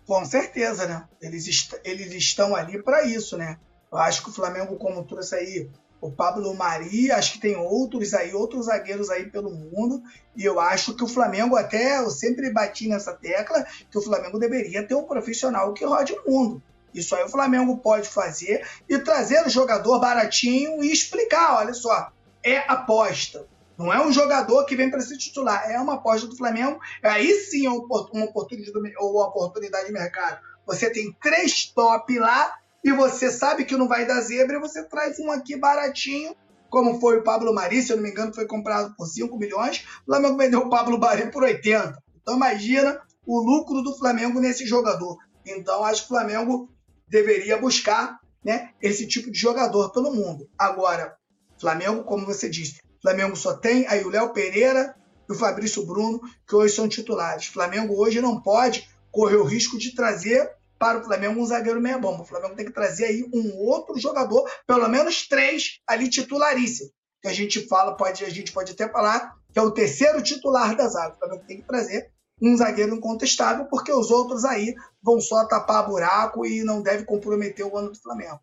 [0.07, 1.09] Com certeza, né?
[1.21, 3.59] Eles, est eles estão ali para isso, né?
[3.91, 8.15] Eu acho que o Flamengo, como trouxe aí o Pablo Mari, acho que tem outros
[8.15, 10.03] aí, outros zagueiros aí pelo mundo,
[10.35, 14.39] e eu acho que o Flamengo, até eu sempre bati nessa tecla, que o Flamengo
[14.39, 16.63] deveria ter um profissional que rode o mundo.
[16.95, 22.13] Isso aí o Flamengo pode fazer e trazer o jogador baratinho e explicar, olha só,
[22.43, 23.47] é aposta.
[23.79, 26.79] Não é um jogador que vem para ser titular, é uma aposta do Flamengo.
[27.03, 30.39] Aí sim é uma oportunidade, uma oportunidade de mercado.
[30.67, 34.85] Você tem três top lá e você sabe que não vai dar zebra e você
[34.85, 36.37] traz um aqui baratinho,
[36.69, 39.85] como foi o Pablo Mari, se eu não me engano, foi comprado por 5 milhões.
[40.03, 41.99] O Flamengo vendeu o Pablo Mari por 80.
[42.23, 45.19] Então imagina o lucro do Flamengo nesse jogador.
[45.45, 46.71] Então acho que o Flamengo
[47.11, 50.49] deveria buscar né, esse tipo de jogador pelo mundo.
[50.57, 51.17] Agora,
[51.61, 54.95] Flamengo, como você disse, Flamengo só tem aí o Léo Pereira
[55.29, 57.47] e o Fabrício Bruno, que hoje são titulares.
[57.47, 60.49] Flamengo hoje não pode correr o risco de trazer
[60.79, 62.23] para o Flamengo um zagueiro meia bomba.
[62.23, 66.93] O Flamengo tem que trazer aí um outro jogador, pelo menos três ali titularíssimos.
[67.21, 70.75] Que a gente fala, pode, a gente pode até falar que é o terceiro titular
[70.75, 71.15] da zaga.
[71.15, 75.87] O Flamengo tem que trazer um zagueiro incontestável, porque os outros aí vão só tapar
[75.87, 78.41] buraco e não deve comprometer o ano do Flamengo.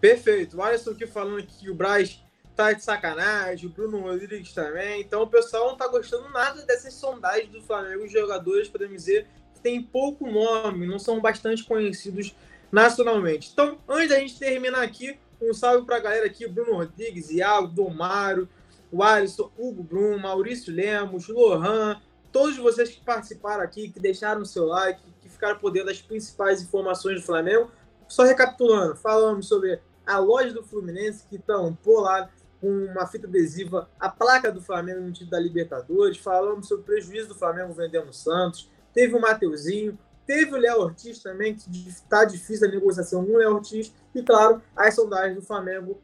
[0.00, 0.56] Perfeito.
[0.56, 2.22] O Alisson aqui falando que o Braz
[2.54, 5.00] tá de sacanagem, o Bruno Rodrigues também.
[5.00, 8.04] Então o pessoal não tá gostando nada dessas sondagens do Flamengo.
[8.04, 12.34] Os jogadores, podemos dizer, que tem pouco nome, não são bastante conhecidos
[12.70, 13.50] nacionalmente.
[13.52, 18.48] Então, antes da gente terminar aqui, um salve pra galera aqui, Bruno Rodrigues, Iago, Domaro,
[18.90, 22.00] o Alisson, Hugo Bruno, Maurício Lemos, Lohan,
[22.36, 26.02] todos vocês que participaram aqui, que deixaram o seu like, que ficaram por dentro das
[26.02, 27.70] principais informações do Flamengo.
[28.06, 32.28] Só recapitulando, falamos sobre a loja do Fluminense, que tampou lá
[32.60, 36.18] com uma fita adesiva a placa do Flamengo no título da Libertadores.
[36.18, 38.70] Falamos sobre o prejuízo do Flamengo vendendo o Santos.
[38.92, 43.38] Teve o Mateuzinho, teve o Léo Ortiz também, que está difícil a negociação com o
[43.38, 43.94] Léo Ortiz.
[44.14, 45.98] E, claro, as sondagens do Flamengo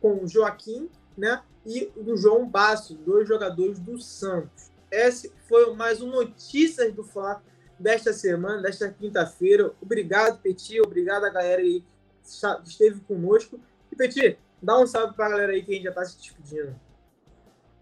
[0.00, 0.88] com o Joaquim
[1.18, 4.75] né, e o João Basso, dois jogadores do Santos.
[4.90, 7.42] Esse foi mais um Notícias do Fla
[7.78, 9.72] desta semana, desta quinta-feira.
[9.80, 10.80] Obrigado, Petit.
[10.80, 11.82] Obrigado a galera aí
[12.22, 13.58] que esteve conosco.
[13.90, 16.18] E, Petit, dá um salve para a galera aí que a gente já está se
[16.18, 16.78] despedindo.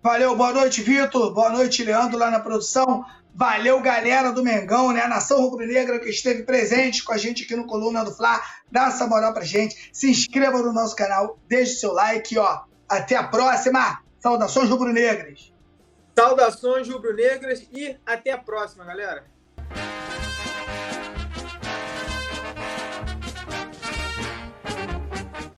[0.03, 1.33] Valeu, boa noite, Vitor.
[1.33, 3.05] Boa noite, Leandro, lá na produção.
[3.35, 5.07] Valeu, galera do Mengão, né?
[5.07, 8.41] Nação Rubro-Negra que esteve presente com a gente aqui no Coluna do Fla.
[8.71, 9.91] Dá essa moral pra gente.
[9.93, 12.65] Se inscreva no nosso canal, deixe seu like, ó.
[12.89, 14.03] Até a próxima.
[14.21, 15.54] Saudações rubro-negras.
[16.17, 19.34] Saudações rubro-negras e até a próxima, galera.